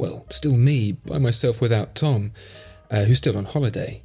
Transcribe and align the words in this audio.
Well, 0.00 0.24
still 0.30 0.56
me, 0.56 0.92
by 0.92 1.18
myself 1.18 1.60
without 1.60 1.94
Tom, 1.94 2.32
uh, 2.90 3.04
who's 3.04 3.18
still 3.18 3.36
on 3.36 3.44
holiday. 3.44 4.02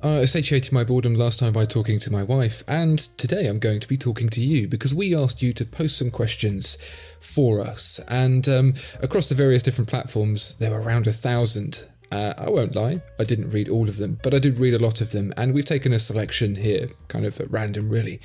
I 0.00 0.24
satiated 0.24 0.72
my 0.72 0.84
boredom 0.84 1.16
last 1.16 1.40
time 1.40 1.52
by 1.52 1.64
talking 1.64 1.98
to 1.98 2.12
my 2.12 2.22
wife, 2.22 2.62
and 2.68 3.00
today 3.18 3.48
I'm 3.48 3.58
going 3.58 3.80
to 3.80 3.88
be 3.88 3.96
talking 3.96 4.28
to 4.28 4.40
you 4.40 4.68
because 4.68 4.94
we 4.94 5.16
asked 5.16 5.42
you 5.42 5.52
to 5.54 5.64
post 5.64 5.98
some 5.98 6.12
questions 6.12 6.78
for 7.18 7.60
us. 7.60 7.98
And 8.06 8.48
um, 8.48 8.74
across 9.02 9.28
the 9.28 9.34
various 9.34 9.64
different 9.64 9.90
platforms, 9.90 10.54
there 10.60 10.70
were 10.70 10.80
around 10.80 11.08
a 11.08 11.12
thousand. 11.12 11.86
Uh, 12.12 12.34
I 12.38 12.48
won't 12.48 12.76
lie, 12.76 13.02
I 13.18 13.24
didn't 13.24 13.50
read 13.50 13.68
all 13.68 13.88
of 13.88 13.96
them, 13.96 14.20
but 14.22 14.34
I 14.34 14.38
did 14.38 14.58
read 14.58 14.74
a 14.74 14.78
lot 14.78 15.00
of 15.00 15.10
them, 15.10 15.34
and 15.36 15.52
we've 15.52 15.64
taken 15.64 15.92
a 15.92 15.98
selection 15.98 16.54
here, 16.54 16.86
kind 17.08 17.26
of 17.26 17.40
at 17.40 17.50
random 17.50 17.90
really, 17.90 18.20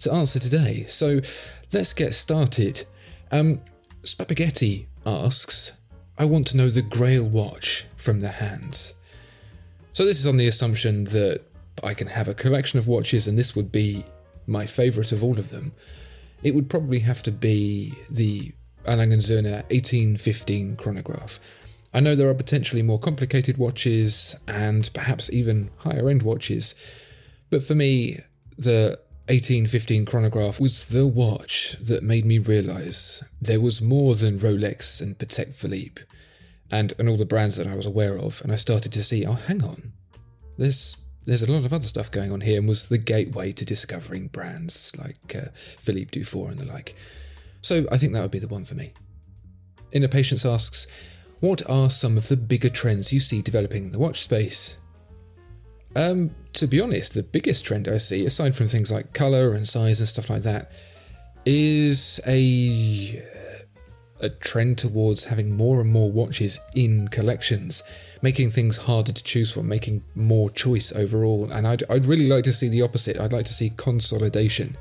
to 0.00 0.12
answer 0.12 0.38
today. 0.38 0.84
So 0.86 1.22
let's 1.72 1.94
get 1.94 2.12
started. 2.12 2.84
Um, 3.32 3.62
Spaghetti 4.02 4.86
asks, 5.06 5.77
I 6.20 6.24
want 6.24 6.48
to 6.48 6.56
know 6.56 6.68
the 6.68 6.82
Grail 6.82 7.28
watch 7.28 7.86
from 7.96 8.20
the 8.20 8.28
hands. 8.28 8.92
So 9.92 10.04
this 10.04 10.18
is 10.18 10.26
on 10.26 10.36
the 10.36 10.48
assumption 10.48 11.04
that 11.04 11.42
I 11.84 11.94
can 11.94 12.08
have 12.08 12.26
a 12.26 12.34
collection 12.34 12.80
of 12.80 12.88
watches 12.88 13.28
and 13.28 13.38
this 13.38 13.54
would 13.54 13.70
be 13.70 14.04
my 14.46 14.66
favourite 14.66 15.12
of 15.12 15.22
all 15.22 15.38
of 15.38 15.50
them. 15.50 15.72
It 16.42 16.56
would 16.56 16.68
probably 16.68 17.00
have 17.00 17.22
to 17.22 17.30
be 17.30 17.94
A. 18.16 18.96
Lange 18.96 19.10
1815 19.10 20.76
chronograph. 20.76 21.38
I 21.94 22.00
know 22.00 22.16
there 22.16 22.28
are 22.28 22.34
potentially 22.34 22.82
more 22.82 22.98
complicated 22.98 23.56
watches 23.56 24.34
and 24.48 24.90
perhaps 24.92 25.30
even 25.32 25.70
higher 25.78 26.08
end 26.08 26.22
watches, 26.22 26.74
but 27.48 27.62
for 27.62 27.74
me, 27.74 28.18
the 28.56 28.98
1815 29.28 30.06
chronograph 30.06 30.58
was 30.58 30.88
the 30.88 31.06
watch 31.06 31.76
that 31.80 32.02
made 32.02 32.24
me 32.24 32.38
realise 32.38 33.22
there 33.40 33.60
was 33.60 33.82
more 33.82 34.14
than 34.14 34.38
Rolex 34.38 35.02
and 35.02 35.18
Patek 35.18 35.54
Philippe 35.54 36.02
and, 36.70 36.94
and 36.98 37.08
all 37.08 37.16
the 37.18 37.26
brands 37.26 37.56
that 37.56 37.66
I 37.66 37.74
was 37.74 37.84
aware 37.84 38.18
of, 38.18 38.40
and 38.42 38.52
I 38.52 38.56
started 38.56 38.92
to 38.92 39.04
see, 39.04 39.26
oh, 39.26 39.32
hang 39.32 39.62
on, 39.62 39.92
there's 40.56 40.96
there's 41.26 41.42
a 41.42 41.52
lot 41.52 41.66
of 41.66 41.74
other 41.74 41.86
stuff 41.86 42.10
going 42.10 42.32
on 42.32 42.40
here, 42.40 42.58
and 42.58 42.66
was 42.66 42.88
the 42.88 42.96
gateway 42.96 43.52
to 43.52 43.64
discovering 43.66 44.28
brands 44.28 44.92
like 44.96 45.36
uh, 45.36 45.50
Philippe 45.78 46.10
Dufour 46.10 46.50
and 46.50 46.58
the 46.58 46.64
like. 46.64 46.94
So 47.60 47.86
I 47.92 47.98
think 47.98 48.14
that 48.14 48.22
would 48.22 48.30
be 48.30 48.38
the 48.38 48.48
one 48.48 48.64
for 48.64 48.74
me. 48.74 48.94
Inner 49.92 50.08
Patience 50.08 50.46
asks, 50.46 50.86
what 51.40 51.60
are 51.68 51.90
some 51.90 52.16
of 52.16 52.28
the 52.28 52.36
bigger 52.38 52.70
trends 52.70 53.12
you 53.12 53.20
see 53.20 53.42
developing 53.42 53.84
in 53.84 53.92
the 53.92 53.98
watch 53.98 54.22
space? 54.22 54.78
Um, 55.98 56.30
to 56.52 56.68
be 56.68 56.80
honest, 56.80 57.14
the 57.14 57.24
biggest 57.24 57.64
trend 57.64 57.88
I 57.88 57.98
see, 57.98 58.24
aside 58.24 58.54
from 58.54 58.68
things 58.68 58.92
like 58.92 59.12
colour 59.14 59.52
and 59.52 59.68
size 59.68 59.98
and 59.98 60.08
stuff 60.08 60.30
like 60.30 60.42
that, 60.42 60.70
is 61.44 62.20
a 62.24 63.20
a 64.20 64.28
trend 64.28 64.78
towards 64.78 65.24
having 65.24 65.56
more 65.56 65.80
and 65.80 65.90
more 65.90 66.08
watches 66.10 66.60
in 66.76 67.08
collections, 67.08 67.82
making 68.22 68.52
things 68.52 68.76
harder 68.76 69.12
to 69.12 69.24
choose 69.24 69.50
from, 69.50 69.68
making 69.68 70.04
more 70.14 70.50
choice 70.50 70.92
overall. 70.92 71.50
And 71.50 71.66
I'd, 71.66 71.82
I'd 71.90 72.06
really 72.06 72.28
like 72.28 72.44
to 72.44 72.52
see 72.52 72.68
the 72.68 72.82
opposite. 72.82 73.18
I'd 73.18 73.32
like 73.32 73.46
to 73.46 73.54
see 73.54 73.70
consolidation. 73.70 74.76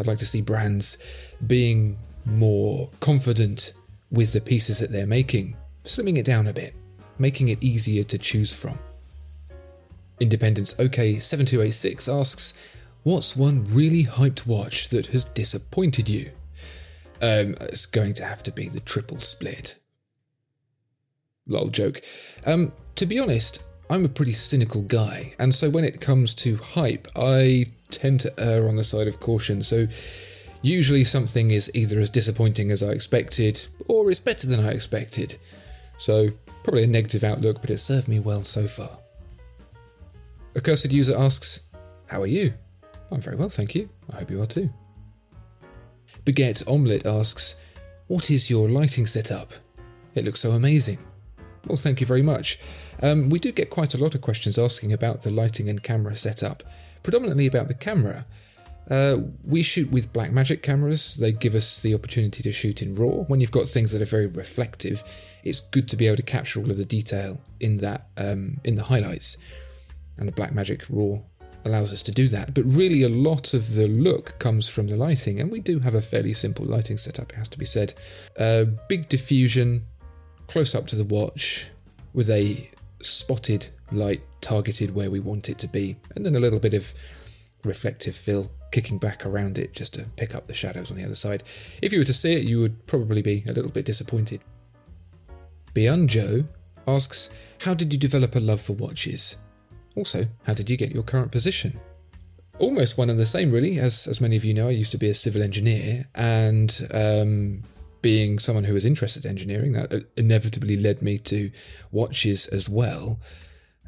I'd 0.00 0.08
like 0.08 0.18
to 0.18 0.26
see 0.26 0.40
brands 0.40 0.98
being 1.46 1.96
more 2.24 2.90
confident 2.98 3.72
with 4.10 4.32
the 4.32 4.40
pieces 4.40 4.80
that 4.80 4.90
they're 4.90 5.06
making, 5.06 5.56
slimming 5.84 6.18
it 6.18 6.24
down 6.24 6.48
a 6.48 6.52
bit, 6.52 6.74
making 7.18 7.50
it 7.50 7.62
easier 7.62 8.02
to 8.04 8.18
choose 8.18 8.52
from. 8.52 8.78
Independence 10.20 10.74
OK7286 10.74 12.12
asks, 12.12 12.54
What's 13.02 13.36
one 13.36 13.64
really 13.68 14.04
hyped 14.04 14.46
watch 14.46 14.88
that 14.88 15.08
has 15.08 15.24
disappointed 15.24 16.08
you? 16.08 16.30
Um, 17.22 17.54
it's 17.60 17.86
going 17.86 18.14
to 18.14 18.24
have 18.24 18.42
to 18.44 18.50
be 18.50 18.68
the 18.68 18.80
triple 18.80 19.20
split. 19.20 19.76
Lol 21.46 21.68
joke. 21.68 22.02
Um, 22.44 22.72
to 22.96 23.06
be 23.06 23.18
honest, 23.18 23.62
I'm 23.88 24.04
a 24.04 24.08
pretty 24.08 24.32
cynical 24.32 24.82
guy, 24.82 25.34
and 25.38 25.54
so 25.54 25.70
when 25.70 25.84
it 25.84 26.00
comes 26.00 26.34
to 26.36 26.56
hype, 26.56 27.06
I 27.14 27.66
tend 27.90 28.20
to 28.20 28.40
err 28.40 28.68
on 28.68 28.76
the 28.76 28.82
side 28.82 29.06
of 29.06 29.20
caution. 29.20 29.62
So 29.62 29.86
usually 30.60 31.04
something 31.04 31.52
is 31.52 31.70
either 31.74 32.00
as 32.00 32.10
disappointing 32.10 32.72
as 32.72 32.82
I 32.82 32.88
expected, 32.88 33.66
or 33.86 34.10
is 34.10 34.18
better 34.18 34.48
than 34.48 34.58
I 34.58 34.72
expected. 34.72 35.36
So 35.98 36.30
probably 36.64 36.82
a 36.82 36.88
negative 36.88 37.22
outlook, 37.22 37.60
but 37.60 37.70
it 37.70 37.78
served 37.78 38.08
me 38.08 38.18
well 38.18 38.42
so 38.42 38.66
far. 38.66 38.98
A 40.56 40.60
cursed 40.62 40.90
user 40.90 41.14
asks, 41.14 41.60
How 42.06 42.22
are 42.22 42.26
you? 42.26 42.54
I'm 43.10 43.20
very 43.20 43.36
well, 43.36 43.50
thank 43.50 43.74
you. 43.74 43.90
I 44.10 44.16
hope 44.16 44.30
you 44.30 44.40
are 44.40 44.46
too. 44.46 44.70
Baguette 46.24 46.66
Omelette 46.66 47.04
asks, 47.04 47.56
What 48.06 48.30
is 48.30 48.48
your 48.48 48.66
lighting 48.66 49.04
setup? 49.06 49.52
It 50.14 50.24
looks 50.24 50.40
so 50.40 50.52
amazing. 50.52 50.96
Well, 51.66 51.76
thank 51.76 52.00
you 52.00 52.06
very 52.06 52.22
much. 52.22 52.58
Um, 53.02 53.28
we 53.28 53.38
do 53.38 53.52
get 53.52 53.68
quite 53.68 53.92
a 53.92 53.98
lot 53.98 54.14
of 54.14 54.22
questions 54.22 54.56
asking 54.56 54.94
about 54.94 55.22
the 55.22 55.30
lighting 55.30 55.68
and 55.68 55.82
camera 55.82 56.16
setup, 56.16 56.62
predominantly 57.02 57.46
about 57.46 57.68
the 57.68 57.74
camera. 57.74 58.24
Uh, 58.90 59.18
we 59.44 59.62
shoot 59.62 59.90
with 59.90 60.10
Blackmagic 60.14 60.62
cameras. 60.62 61.16
They 61.16 61.32
give 61.32 61.54
us 61.54 61.82
the 61.82 61.92
opportunity 61.92 62.42
to 62.42 62.52
shoot 62.52 62.80
in 62.80 62.94
RAW. 62.94 63.24
When 63.24 63.42
you've 63.42 63.50
got 63.50 63.68
things 63.68 63.92
that 63.92 64.00
are 64.00 64.06
very 64.06 64.26
reflective, 64.26 65.04
it's 65.44 65.60
good 65.60 65.86
to 65.88 65.96
be 65.96 66.06
able 66.06 66.16
to 66.16 66.22
capture 66.22 66.60
all 66.60 66.70
of 66.70 66.78
the 66.78 66.84
detail 66.86 67.42
in 67.60 67.76
that 67.78 68.06
um, 68.16 68.58
in 68.64 68.76
the 68.76 68.84
highlights. 68.84 69.36
And 70.18 70.28
the 70.28 70.32
Blackmagic 70.32 70.84
RAW 70.88 71.22
allows 71.64 71.92
us 71.92 72.02
to 72.02 72.12
do 72.12 72.28
that. 72.28 72.54
But 72.54 72.64
really, 72.64 73.02
a 73.02 73.08
lot 73.08 73.52
of 73.52 73.74
the 73.74 73.88
look 73.88 74.38
comes 74.38 74.68
from 74.68 74.86
the 74.86 74.96
lighting, 74.96 75.40
and 75.40 75.50
we 75.50 75.60
do 75.60 75.80
have 75.80 75.94
a 75.94 76.02
fairly 76.02 76.32
simple 76.32 76.64
lighting 76.64 76.96
setup, 76.96 77.32
it 77.32 77.36
has 77.36 77.48
to 77.48 77.58
be 77.58 77.64
said. 77.64 77.94
Uh, 78.38 78.64
big 78.88 79.08
diffusion, 79.08 79.84
close 80.46 80.74
up 80.74 80.86
to 80.88 80.96
the 80.96 81.04
watch, 81.04 81.68
with 82.12 82.30
a 82.30 82.70
spotted 83.02 83.68
light 83.92 84.22
targeted 84.40 84.94
where 84.94 85.10
we 85.10 85.20
want 85.20 85.48
it 85.48 85.58
to 85.58 85.68
be, 85.68 85.96
and 86.14 86.24
then 86.24 86.36
a 86.36 86.40
little 86.40 86.60
bit 86.60 86.74
of 86.74 86.94
reflective 87.64 88.14
fill 88.14 88.50
kicking 88.70 88.98
back 88.98 89.26
around 89.26 89.58
it 89.58 89.72
just 89.72 89.94
to 89.94 90.04
pick 90.16 90.34
up 90.34 90.46
the 90.46 90.54
shadows 90.54 90.90
on 90.90 90.96
the 90.96 91.04
other 91.04 91.14
side. 91.14 91.42
If 91.82 91.92
you 91.92 91.98
were 91.98 92.04
to 92.04 92.12
see 92.12 92.34
it, 92.34 92.44
you 92.44 92.60
would 92.60 92.86
probably 92.86 93.22
be 93.22 93.44
a 93.48 93.52
little 93.52 93.70
bit 93.70 93.84
disappointed. 93.84 94.40
Beyond 95.74 96.08
Joe 96.08 96.44
asks, 96.86 97.30
How 97.60 97.74
did 97.74 97.92
you 97.92 97.98
develop 97.98 98.34
a 98.34 98.40
love 98.40 98.60
for 98.60 98.74
watches? 98.74 99.36
Also, 99.96 100.26
how 100.44 100.54
did 100.54 100.70
you 100.70 100.76
get 100.76 100.92
your 100.92 101.02
current 101.02 101.32
position? 101.32 101.80
Almost 102.58 102.96
one 102.96 103.10
and 103.10 103.18
the 103.18 103.26
same, 103.26 103.50
really. 103.50 103.78
As, 103.78 104.06
as 104.06 104.20
many 104.20 104.36
of 104.36 104.44
you 104.44 104.54
know, 104.54 104.68
I 104.68 104.72
used 104.72 104.92
to 104.92 104.98
be 104.98 105.08
a 105.08 105.14
civil 105.14 105.42
engineer, 105.42 106.06
and 106.14 106.88
um, 106.92 107.62
being 108.02 108.38
someone 108.38 108.64
who 108.64 108.74
was 108.74 108.84
interested 108.84 109.24
in 109.24 109.30
engineering, 109.30 109.72
that 109.72 110.04
inevitably 110.16 110.76
led 110.76 111.02
me 111.02 111.18
to 111.18 111.50
watches 111.90 112.46
as 112.46 112.68
well. 112.68 113.18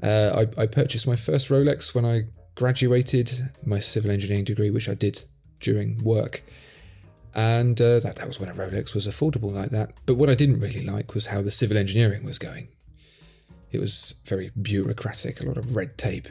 Uh, 0.02 0.46
I, 0.58 0.62
I 0.62 0.66
purchased 0.66 1.06
my 1.06 1.16
first 1.16 1.48
Rolex 1.48 1.94
when 1.94 2.04
I 2.04 2.24
graduated 2.54 3.50
my 3.64 3.78
civil 3.78 4.10
engineering 4.10 4.44
degree, 4.44 4.70
which 4.70 4.88
I 4.88 4.94
did 4.94 5.24
during 5.60 6.02
work. 6.02 6.42
And 7.34 7.80
uh, 7.80 8.00
that, 8.00 8.16
that 8.16 8.26
was 8.26 8.40
when 8.40 8.48
a 8.48 8.54
Rolex 8.54 8.94
was 8.94 9.06
affordable 9.06 9.52
like 9.52 9.70
that. 9.70 9.92
But 10.06 10.16
what 10.16 10.30
I 10.30 10.34
didn't 10.34 10.60
really 10.60 10.82
like 10.82 11.14
was 11.14 11.26
how 11.26 11.42
the 11.42 11.50
civil 11.50 11.76
engineering 11.76 12.24
was 12.24 12.38
going. 12.38 12.68
It 13.70 13.80
was 13.80 14.14
very 14.24 14.50
bureaucratic, 14.60 15.40
a 15.40 15.46
lot 15.46 15.56
of 15.56 15.76
red 15.76 15.98
tape. 15.98 16.28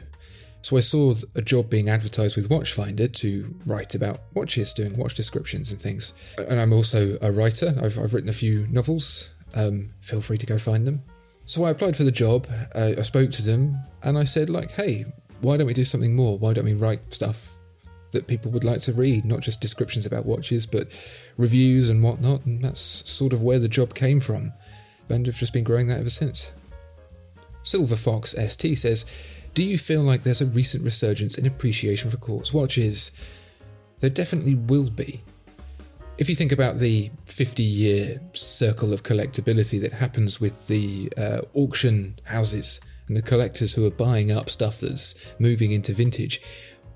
So 0.60 0.76
I 0.76 0.80
saw 0.80 1.14
a 1.34 1.42
job 1.42 1.70
being 1.70 1.88
advertised 1.88 2.36
with 2.36 2.48
Watchfinder 2.48 3.12
to 3.14 3.54
write 3.64 3.94
about 3.94 4.20
watches, 4.34 4.72
doing 4.72 4.96
watch 4.96 5.14
descriptions 5.14 5.70
and 5.70 5.80
things. 5.80 6.12
And 6.36 6.60
I'm 6.60 6.72
also 6.72 7.16
a 7.22 7.30
writer. 7.30 7.74
I've, 7.80 7.98
I've 7.98 8.12
written 8.12 8.28
a 8.28 8.34
few 8.34 8.66
novels. 8.66 9.30
Um, 9.54 9.90
feel 10.00 10.20
free 10.20 10.36
to 10.38 10.46
go 10.46 10.58
find 10.58 10.86
them. 10.86 11.02
So 11.46 11.64
I 11.64 11.70
applied 11.70 11.96
for 11.96 12.04
the 12.04 12.10
job, 12.10 12.46
uh, 12.74 12.92
I 12.98 13.02
spoke 13.02 13.30
to 13.30 13.42
them, 13.42 13.78
and 14.02 14.18
I 14.18 14.24
said, 14.24 14.50
like, 14.50 14.72
hey, 14.72 15.06
why 15.40 15.56
don't 15.56 15.66
we 15.66 15.72
do 15.72 15.86
something 15.86 16.14
more? 16.14 16.36
Why 16.36 16.52
don't 16.52 16.66
we 16.66 16.74
write 16.74 17.14
stuff 17.14 17.56
that 18.10 18.26
people 18.26 18.50
would 18.50 18.64
like 18.64 18.82
to 18.82 18.92
read, 18.92 19.24
not 19.24 19.40
just 19.40 19.60
descriptions 19.60 20.04
about 20.04 20.26
watches, 20.26 20.66
but 20.66 20.88
reviews 21.38 21.88
and 21.88 22.02
whatnot? 22.02 22.44
And 22.44 22.60
that's 22.62 23.08
sort 23.10 23.32
of 23.32 23.42
where 23.42 23.58
the 23.58 23.68
job 23.68 23.94
came 23.94 24.20
from. 24.20 24.52
And 25.08 25.26
I've 25.26 25.38
just 25.38 25.54
been 25.54 25.64
growing 25.64 25.86
that 25.86 26.00
ever 26.00 26.10
since. 26.10 26.52
Silver 27.62 27.96
Fox 27.96 28.34
ST 28.34 28.78
says, 28.78 29.04
Do 29.54 29.62
you 29.62 29.78
feel 29.78 30.02
like 30.02 30.22
there's 30.22 30.40
a 30.40 30.46
recent 30.46 30.84
resurgence 30.84 31.38
in 31.38 31.46
appreciation 31.46 32.10
for 32.10 32.16
quartz 32.16 32.52
watches? 32.52 33.10
There 34.00 34.10
definitely 34.10 34.54
will 34.54 34.90
be. 34.90 35.22
If 36.18 36.28
you 36.28 36.34
think 36.34 36.50
about 36.50 36.78
the 36.78 37.10
50 37.26 37.62
year 37.62 38.20
circle 38.32 38.92
of 38.92 39.04
collectability 39.04 39.80
that 39.82 39.92
happens 39.92 40.40
with 40.40 40.66
the 40.66 41.12
uh, 41.16 41.42
auction 41.54 42.18
houses 42.24 42.80
and 43.06 43.16
the 43.16 43.22
collectors 43.22 43.74
who 43.74 43.86
are 43.86 43.90
buying 43.90 44.32
up 44.32 44.50
stuff 44.50 44.80
that's 44.80 45.14
moving 45.38 45.70
into 45.70 45.92
vintage, 45.92 46.42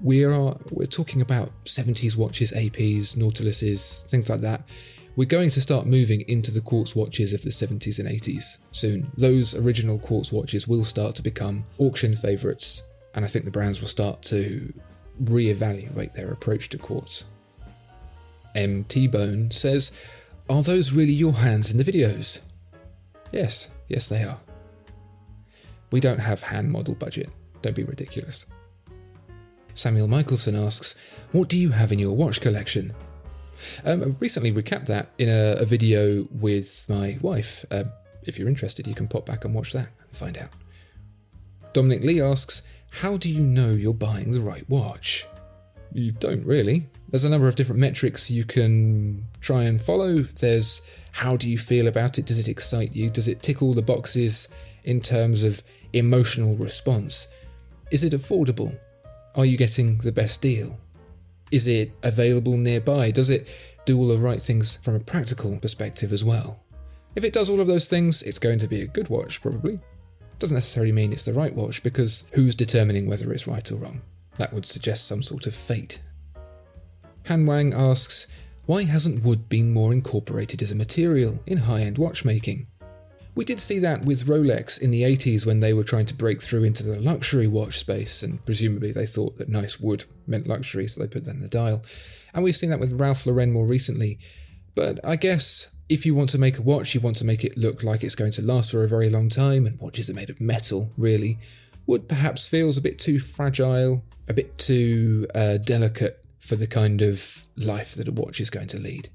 we 0.01 0.25
are 0.25 0.57
we're 0.71 0.87
talking 0.87 1.21
about 1.23 1.53
70s 1.65 2.17
watches, 2.17 2.51
APs, 2.51 3.17
Nautiluses, 3.17 4.05
things 4.07 4.29
like 4.29 4.41
that. 4.41 4.63
We're 5.15 5.27
going 5.27 5.51
to 5.51 5.61
start 5.61 5.87
moving 5.87 6.23
into 6.27 6.51
the 6.51 6.63
quartz 6.63 6.97
watches 6.97 7.35
of 7.35 7.43
the 7.43 7.51
70s 7.51 7.99
and 7.99 8.09
80s 8.09 8.57
soon. 8.71 9.11
Those 9.15 9.55
original 9.55 9.99
quartz 9.99 10.33
watches 10.33 10.67
will 10.67 10.87
start 10.87 11.15
to 11.17 11.23
become 11.23 11.65
auction 11.77 12.17
favourites, 12.17 12.83
and 13.15 13.23
I 13.23 13.29
think 13.29 13.45
the 13.45 13.51
brands 13.51 13.83
will 13.83 13.89
start 13.89 14.23
to 14.23 14.73
re-evaluate 15.21 16.15
their 16.15 16.33
approach 16.33 16.71
to 16.71 16.79
quartz. 16.79 17.27
M. 18.55 18.85
T 18.85 19.07
Bone 19.07 19.51
says, 19.51 19.93
Are 20.49 20.63
those 20.63 20.95
really 20.95 21.13
your 21.13 21.35
hands 21.35 21.71
in 21.71 21.77
the 21.77 21.85
videos? 21.85 22.41
Yes, 23.33 23.69
yes, 23.89 24.09
they 24.09 24.23
are. 24.25 24.41
We 25.91 26.01
don't 26.01 26.21
have 26.21 26.43
hand 26.45 26.73
model 26.73 26.95
budget. 26.95 27.29
Don't 27.61 27.77
be 27.77 27.85
ridiculous. 27.85 28.47
Samuel 29.75 30.09
Michelson 30.09 30.57
asks, 30.57 30.95
What 31.33 31.51
do 31.51 31.59
you 31.59 31.69
have 31.69 31.93
in 31.93 31.99
your 31.99 32.17
watch 32.17 32.41
collection? 32.41 32.95
Um, 33.85 34.03
I 34.03 34.07
recently 34.19 34.53
recapped 34.53 34.87
that 34.87 35.11
in 35.19 35.29
a, 35.29 35.57
a 35.61 35.65
video 35.65 36.27
with 36.31 36.87
my 36.89 37.19
wife. 37.21 37.65
Uh, 37.71 37.85
if 38.25 38.39
you're 38.39 38.49
interested, 38.49 38.87
you 38.87 38.95
can 38.95 39.09
pop 39.09 39.27
back 39.27 39.45
and 39.45 39.55
watch 39.55 39.73
that 39.73 39.89
and 40.01 40.17
find 40.17 40.39
out. 40.39 40.51
Dominic 41.73 42.03
Lee 42.03 42.21
asks, 42.21 42.63
How 42.91 43.17
do 43.17 43.29
you 43.29 43.41
know 43.41 43.71
you're 43.71 43.95
buying 43.95 44.33
the 44.33 44.41
right 44.41 44.69
watch? 44.69 45.27
You 45.93 46.13
don't 46.13 46.45
really. 46.45 46.89
There's 47.09 47.25
a 47.25 47.29
number 47.29 47.49
of 47.49 47.55
different 47.55 47.81
metrics 47.81 48.31
you 48.31 48.45
can 48.45 49.27
try 49.41 49.65
and 49.65 49.81
follow. 49.81 50.21
There's 50.23 50.81
how 51.13 51.37
do 51.37 51.49
you 51.49 51.59
feel 51.59 51.87
about 51.87 52.19
it? 52.19 52.25
Does 52.25 52.39
it 52.39 52.49
excite 52.49 52.97
you? 52.97 53.11
Does 53.11 53.29
it 53.29 53.43
tick 53.43 53.63
all 53.63 53.75
the 53.75 53.83
boxes 53.83 54.49
in 54.85 55.01
terms 55.01 55.43
of 55.43 55.63
emotional 55.93 56.57
response? 56.57 57.29
Is 57.91 58.03
it 58.03 58.15
affordable? 58.15 58.79
Are 59.35 59.45
you 59.45 59.59
getting 59.59 59.99
the 59.99 60.13
best 60.13 60.41
deal? 60.41 60.79
Is 61.53 61.67
it 61.67 61.93
available 62.03 62.57
nearby? 62.57 63.11
Does 63.11 63.29
it 63.31 63.47
do 63.85 63.99
all 63.99 64.09
the 64.09 64.19
right 64.19 64.43
things 64.43 64.77
from 64.83 64.95
a 64.95 65.01
practical 65.01 65.59
perspective 65.59 66.13
as 66.13 66.25
well? 66.25 66.59
If 67.15 67.25
it 67.25 67.35
does 67.35 67.51
all 67.51 67.61
of 67.61 67.67
those 67.67 67.87
things, 67.87 68.23
it's 68.23 68.39
going 68.39 68.59
to 68.61 68.67
be 68.67 68.81
a 68.81 68.87
good 68.87 69.09
watch, 69.09 69.43
probably. 69.43 69.79
Doesn't 70.39 70.55
necessarily 70.55 70.93
mean 70.93 71.13
it's 71.13 71.25
the 71.25 71.35
right 71.35 71.55
watch 71.55 71.83
because 71.83 72.25
who's 72.33 72.55
determining 72.55 73.07
whether 73.07 73.31
it's 73.33 73.47
right 73.47 73.71
or 73.71 73.77
wrong? 73.77 74.01
That 74.39 74.55
would 74.55 74.65
suggest 74.65 75.07
some 75.07 75.23
sort 75.23 75.47
of 75.47 75.55
fate. 75.55 76.01
Han 77.27 77.45
Wang 77.45 77.75
asks, 77.75 78.27
why 78.65 78.85
hasn't 78.85 79.23
wood 79.23 79.51
been 79.51 79.71
more 79.71 79.93
incorporated 79.93 80.63
as 80.63 80.71
a 80.71 80.75
material 80.75 81.39
in 81.47 81.59
high 81.59 81.83
end 81.83 81.99
watchmaking? 81.99 82.67
We 83.35 83.47
did 83.47 83.61
see 83.61 83.79
that 83.79 84.05
with 84.05 84.27
Rolex 84.27 84.79
in 84.79 84.91
the 84.91 85.03
80s 85.03 85.47
when 85.47 85.61
they 85.61 85.73
were 85.73 85.85
trying 85.85 86.05
to 86.07 86.15
break 86.15 86.43
through 86.43 86.65
into 86.65 86.83
the 86.83 87.01
luxury 87.01 87.47
watch 87.47 87.79
space, 87.79 88.23
and 88.23 88.45
presumably 88.45 88.93
they 88.93 89.07
thought 89.07 89.39
that 89.39 89.49
nice 89.49 89.81
wood 89.81 90.05
meant 90.27 90.47
luxury, 90.47 90.87
so 90.87 91.01
they 91.01 91.09
put 91.09 91.25
that 91.25 91.35
in 91.35 91.41
the 91.41 91.49
dial. 91.49 91.83
And 92.35 92.45
we've 92.45 92.57
seen 92.57 92.69
that 92.71 92.81
with 92.81 93.01
Ralph 93.01 93.25
Lauren 93.25 93.51
more 93.51 93.67
recently. 93.67 94.19
But 94.75 95.01
I 95.03 95.17
guess 95.17 95.71
if 95.89 96.05
you 96.05 96.15
want 96.15 96.29
to 96.31 96.39
make 96.39 96.59
a 96.59 96.63
watch, 96.63 96.95
you 96.95 97.01
want 97.01 97.17
to 97.17 97.25
make 97.25 97.43
it 97.43 97.57
look 97.57 97.83
like 97.83 98.05
it's 98.05 98.15
going 98.15 98.33
to 98.33 98.43
last 98.43 98.71
for 98.71 98.85
a 98.85 98.89
very 98.89 99.09
long 99.09 99.31
time, 99.31 99.65
and 99.65 99.81
watches 99.81 100.11
are 100.11 100.15
made 100.15 100.29
of 100.29 100.39
metal, 100.39 100.91
really. 100.99 101.39
Wood 101.87 102.09
perhaps 102.09 102.47
feels 102.47 102.77
a 102.77 102.83
bit 102.83 102.99
too 102.99 103.19
fragile, 103.19 104.05
a 104.29 104.35
bit 104.35 104.59
too 104.59 105.27
uh, 105.35 105.57
delicate 105.57 106.23
for 106.39 106.57
the 106.57 106.67
kind 106.67 107.01
of 107.01 107.47
life 107.57 107.95
that 107.95 108.09
a 108.09 108.13
watch 108.13 108.41
is 108.41 108.51
going 108.51 108.69
to 108.69 108.79
lead. 108.79 109.09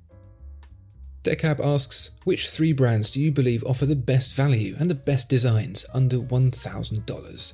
Decab 1.27 1.59
asks, 1.59 2.11
which 2.23 2.49
three 2.49 2.71
brands 2.71 3.11
do 3.11 3.19
you 3.19 3.33
believe 3.33 3.61
offer 3.65 3.85
the 3.85 3.97
best 3.97 4.31
value 4.31 4.77
and 4.79 4.89
the 4.89 4.95
best 4.95 5.27
designs 5.27 5.85
under 5.93 6.19
$1,000? 6.19 7.53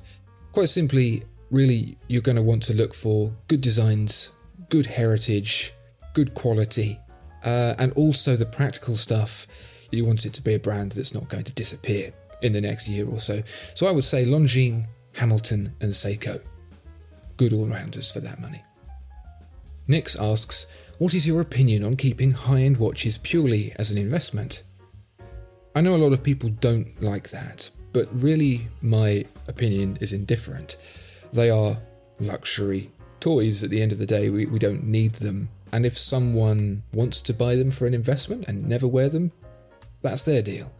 Quite 0.52 0.68
simply, 0.68 1.24
really, 1.50 1.98
you're 2.06 2.22
going 2.22 2.36
to 2.36 2.42
want 2.42 2.62
to 2.64 2.72
look 2.72 2.94
for 2.94 3.32
good 3.48 3.60
designs, 3.60 4.30
good 4.68 4.86
heritage, 4.86 5.74
good 6.12 6.34
quality, 6.34 7.00
uh, 7.44 7.74
and 7.80 7.92
also 7.94 8.36
the 8.36 8.46
practical 8.46 8.94
stuff. 8.94 9.48
You 9.90 10.04
want 10.04 10.24
it 10.24 10.34
to 10.34 10.42
be 10.42 10.54
a 10.54 10.60
brand 10.60 10.92
that's 10.92 11.12
not 11.12 11.28
going 11.28 11.42
to 11.42 11.52
disappear 11.52 12.12
in 12.42 12.52
the 12.52 12.60
next 12.60 12.88
year 12.88 13.08
or 13.08 13.20
so. 13.20 13.42
So 13.74 13.88
I 13.88 13.90
would 13.90 14.04
say 14.04 14.24
Longines, 14.24 14.86
Hamilton, 15.14 15.74
and 15.80 15.90
Seiko. 15.90 16.40
Good 17.38 17.52
all 17.52 17.66
rounders 17.66 18.12
for 18.12 18.20
that 18.20 18.40
money. 18.40 18.62
Nix 19.88 20.14
asks, 20.14 20.66
what 20.98 21.14
is 21.14 21.26
your 21.26 21.40
opinion 21.40 21.84
on 21.84 21.96
keeping 21.96 22.32
high 22.32 22.62
end 22.62 22.76
watches 22.76 23.18
purely 23.18 23.72
as 23.76 23.90
an 23.90 23.98
investment? 23.98 24.62
I 25.74 25.80
know 25.80 25.96
a 25.96 25.98
lot 25.98 26.12
of 26.12 26.22
people 26.22 26.50
don't 26.50 27.02
like 27.02 27.30
that, 27.30 27.70
but 27.92 28.08
really 28.12 28.68
my 28.80 29.24
opinion 29.48 29.98
is 30.00 30.12
indifferent. 30.12 30.76
They 31.32 31.50
are 31.50 31.78
luxury 32.20 32.90
toys 33.24 33.64
at 33.64 33.70
the 33.70 33.80
end 33.80 33.90
of 33.90 33.98
the 33.98 34.06
day, 34.06 34.28
we, 34.28 34.44
we 34.44 34.58
don't 34.58 34.84
need 34.84 35.14
them. 35.14 35.48
And 35.72 35.86
if 35.86 35.96
someone 35.96 36.82
wants 36.92 37.20
to 37.22 37.32
buy 37.32 37.56
them 37.56 37.70
for 37.70 37.86
an 37.86 37.94
investment 37.94 38.44
and 38.46 38.68
never 38.68 38.86
wear 38.86 39.08
them, 39.08 39.32
that's 40.02 40.22
their 40.22 40.42
deal. 40.42 40.70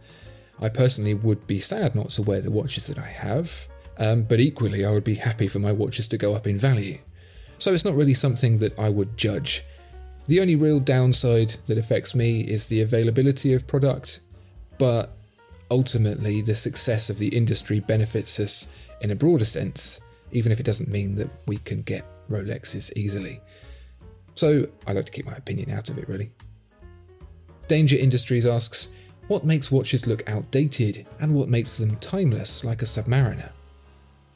I 0.61 0.69
personally 0.69 1.15
would 1.15 1.47
be 1.47 1.59
sad 1.59 1.95
not 1.95 2.11
to 2.11 2.21
wear 2.21 2.41
the 2.41 2.51
watches 2.51 2.85
that 2.85 2.99
I 2.99 3.07
have, 3.07 3.67
um, 3.97 4.23
but 4.23 4.39
equally 4.39 4.85
I 4.85 4.91
would 4.91 5.03
be 5.03 5.15
happy 5.15 5.47
for 5.47 5.59
my 5.59 5.71
watches 5.71 6.07
to 6.09 6.17
go 6.17 6.35
up 6.35 6.45
in 6.45 6.57
value. 6.57 6.99
So 7.57 7.73
it's 7.73 7.83
not 7.83 7.95
really 7.95 8.13
something 8.13 8.59
that 8.59 8.77
I 8.77 8.89
would 8.89 9.17
judge. 9.17 9.63
The 10.27 10.41
only 10.41 10.55
real 10.55 10.79
downside 10.79 11.55
that 11.65 11.77
affects 11.77 12.15
me 12.15 12.41
is 12.41 12.65
the 12.65 12.81
availability 12.81 13.53
of 13.53 13.67
product, 13.67 14.21
but 14.77 15.15
ultimately 15.69 16.41
the 16.41 16.55
success 16.55 17.09
of 17.09 17.19
the 17.19 17.27
industry 17.27 17.79
benefits 17.79 18.39
us 18.39 18.67
in 19.01 19.11
a 19.11 19.15
broader 19.15 19.45
sense, 19.45 19.99
even 20.31 20.51
if 20.51 20.59
it 20.59 20.65
doesn't 20.65 20.89
mean 20.89 21.15
that 21.15 21.29
we 21.47 21.57
can 21.57 21.83
get 21.83 22.05
Rolexes 22.29 22.91
easily. 22.95 23.39
So 24.33 24.67
I 24.87 24.93
like 24.93 25.05
to 25.05 25.11
keep 25.11 25.25
my 25.25 25.35
opinion 25.35 25.69
out 25.69 25.89
of 25.89 25.97
it, 25.99 26.09
really. 26.09 26.31
Danger 27.67 27.95
Industries 27.95 28.45
asks, 28.45 28.87
what 29.27 29.43
makes 29.43 29.71
watches 29.71 30.07
look 30.07 30.27
outdated 30.29 31.05
and 31.19 31.33
what 31.33 31.49
makes 31.49 31.77
them 31.77 31.95
timeless 31.97 32.63
like 32.63 32.81
a 32.81 32.85
Submariner? 32.85 33.49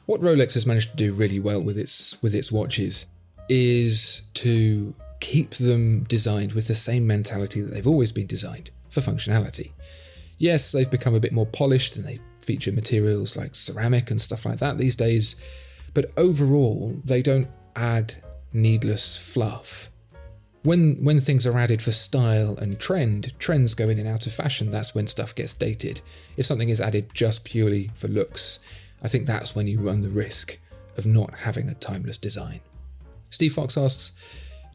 What 0.06 0.20
Rolex 0.20 0.54
has 0.54 0.66
managed 0.66 0.90
to 0.92 0.96
do 0.96 1.12
really 1.12 1.38
well 1.38 1.62
with 1.62 1.78
its 1.78 2.20
with 2.22 2.34
its 2.34 2.50
watches 2.50 3.06
is 3.48 4.22
to 4.34 4.92
keep 5.30 5.54
them 5.54 6.02
designed 6.08 6.54
with 6.54 6.66
the 6.66 6.74
same 6.74 7.06
mentality 7.06 7.60
that 7.60 7.72
they've 7.72 7.86
always 7.86 8.10
been 8.10 8.26
designed 8.26 8.68
for 8.88 9.00
functionality. 9.00 9.70
Yes, 10.38 10.72
they've 10.72 10.90
become 10.90 11.14
a 11.14 11.20
bit 11.20 11.32
more 11.32 11.46
polished 11.46 11.94
and 11.94 12.04
they 12.04 12.18
feature 12.40 12.72
materials 12.72 13.36
like 13.36 13.54
ceramic 13.54 14.10
and 14.10 14.20
stuff 14.20 14.44
like 14.44 14.58
that 14.58 14.76
these 14.76 14.96
days, 14.96 15.36
but 15.94 16.10
overall, 16.16 16.96
they 17.04 17.22
don't 17.22 17.46
add 17.76 18.16
needless 18.52 19.16
fluff. 19.16 19.88
When 20.64 21.04
when 21.04 21.20
things 21.20 21.46
are 21.46 21.56
added 21.56 21.80
for 21.80 21.92
style 21.92 22.56
and 22.56 22.80
trend, 22.80 23.32
trends 23.38 23.76
go 23.76 23.88
in 23.88 24.00
and 24.00 24.08
out 24.08 24.26
of 24.26 24.32
fashion. 24.32 24.72
That's 24.72 24.96
when 24.96 25.06
stuff 25.06 25.32
gets 25.32 25.54
dated. 25.54 26.00
If 26.36 26.44
something 26.44 26.70
is 26.70 26.80
added 26.80 27.14
just 27.14 27.44
purely 27.44 27.92
for 27.94 28.08
looks, 28.08 28.58
I 29.00 29.06
think 29.06 29.26
that's 29.26 29.54
when 29.54 29.68
you 29.68 29.78
run 29.78 30.02
the 30.02 30.08
risk 30.08 30.58
of 30.96 31.06
not 31.06 31.38
having 31.46 31.68
a 31.68 31.74
timeless 31.74 32.18
design. 32.18 32.60
Steve 33.30 33.54
Fox 33.54 33.78
asks, 33.78 34.12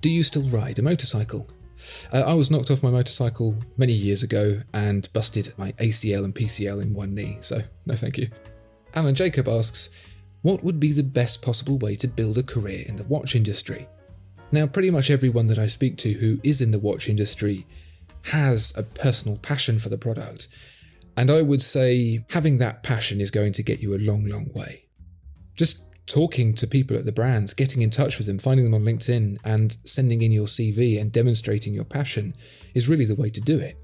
do 0.06 0.12
you 0.12 0.22
still 0.22 0.48
ride 0.50 0.78
a 0.78 0.84
motorcycle? 0.84 1.48
Uh, 2.14 2.20
I 2.20 2.36
was 2.36 2.52
knocked 2.52 2.70
off 2.70 2.84
my 2.84 2.92
motorcycle 2.92 3.56
many 3.76 3.94
years 3.94 4.22
ago 4.22 4.62
and 4.72 5.12
busted 5.14 5.52
my 5.58 5.72
ACL 5.80 6.24
and 6.24 6.36
PCL 6.36 6.80
in 6.80 6.94
one 6.94 7.16
knee, 7.16 7.40
so 7.42 7.64
no 7.88 7.96
thank 7.96 8.20
you. 8.20 8.30
Alan 8.94 9.16
Jacob 9.16 9.48
asks, 9.48 9.90
What 10.44 10.64
would 10.64 10.80
be 10.80 10.92
the 10.92 11.02
best 11.02 11.42
possible 11.42 11.80
way 11.80 11.96
to 11.96 12.08
build 12.08 12.38
a 12.38 12.44
career 12.44 12.86
in 12.88 12.98
the 12.98 13.04
watch 13.06 13.36
industry? 13.36 13.88
Now, 14.52 14.68
pretty 14.68 14.92
much 14.92 15.10
everyone 15.10 15.48
that 15.48 15.58
I 15.58 15.66
speak 15.66 15.98
to 15.98 16.14
who 16.14 16.40
is 16.44 16.62
in 16.62 16.70
the 16.70 16.78
watch 16.78 17.10
industry 17.10 17.66
has 18.26 18.78
a 18.78 18.84
personal 18.84 19.38
passion 19.38 19.80
for 19.80 19.90
the 19.90 19.98
product, 19.98 20.50
and 21.18 21.32
I 21.32 21.42
would 21.42 21.64
say 21.64 22.24
having 22.30 22.60
that 22.60 22.84
passion 22.84 23.20
is 23.20 23.32
going 23.32 23.54
to 23.54 23.64
get 23.64 23.80
you 23.80 23.96
a 23.96 23.98
long, 23.98 24.28
long 24.28 24.52
way. 24.54 24.84
Just 25.56 25.85
talking 26.08 26.54
to 26.54 26.68
people 26.68 26.96
at 26.96 27.06
the 27.06 27.12
brands, 27.12 27.54
getting 27.54 27.82
in 27.82 27.90
touch 27.90 28.18
with 28.18 28.28
them, 28.28 28.38
finding 28.38 28.66
them 28.66 28.74
on 28.74 28.84
LinkedIn, 28.84 29.38
and 29.44 29.78
sending 29.86 30.22
in 30.22 30.32
your 30.32 30.48
CV 30.48 31.00
and 31.00 31.12
demonstrating 31.12 31.74
your 31.74 31.84
passion 31.84 32.36
is 32.74 32.88
really 32.88 33.06
the 33.06 33.16
way 33.16 33.30
to 33.30 33.42
do 33.42 33.58
it. 33.58 33.78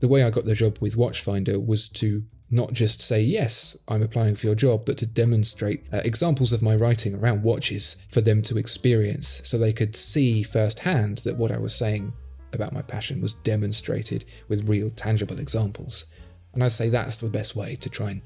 The 0.00 0.08
way 0.08 0.22
I 0.22 0.30
got 0.30 0.44
the 0.44 0.54
job 0.54 0.78
with 0.80 0.96
Watchfinder 0.96 1.64
was 1.64 1.88
to 1.90 2.24
not 2.50 2.72
just 2.72 3.02
say, 3.02 3.22
yes, 3.22 3.76
I'm 3.88 4.02
applying 4.02 4.36
for 4.36 4.46
your 4.46 4.54
job, 4.54 4.84
but 4.84 4.96
to 4.98 5.06
demonstrate 5.06 5.84
uh, 5.92 5.98
examples 6.04 6.52
of 6.52 6.62
my 6.62 6.76
writing 6.76 7.14
around 7.14 7.42
watches 7.42 7.96
for 8.08 8.20
them 8.20 8.42
to 8.42 8.58
experience 8.58 9.40
so 9.44 9.58
they 9.58 9.72
could 9.72 9.96
see 9.96 10.42
firsthand 10.42 11.18
that 11.18 11.36
what 11.36 11.50
I 11.50 11.58
was 11.58 11.74
saying 11.74 12.12
about 12.52 12.72
my 12.72 12.82
passion 12.82 13.20
was 13.20 13.34
demonstrated 13.34 14.24
with 14.48 14.68
real, 14.68 14.90
tangible 14.90 15.40
examples. 15.40 16.06
And 16.52 16.62
I 16.62 16.68
say 16.68 16.88
that's 16.88 17.16
the 17.16 17.28
best 17.28 17.56
way 17.56 17.74
to 17.76 17.90
try 17.90 18.12
and 18.12 18.22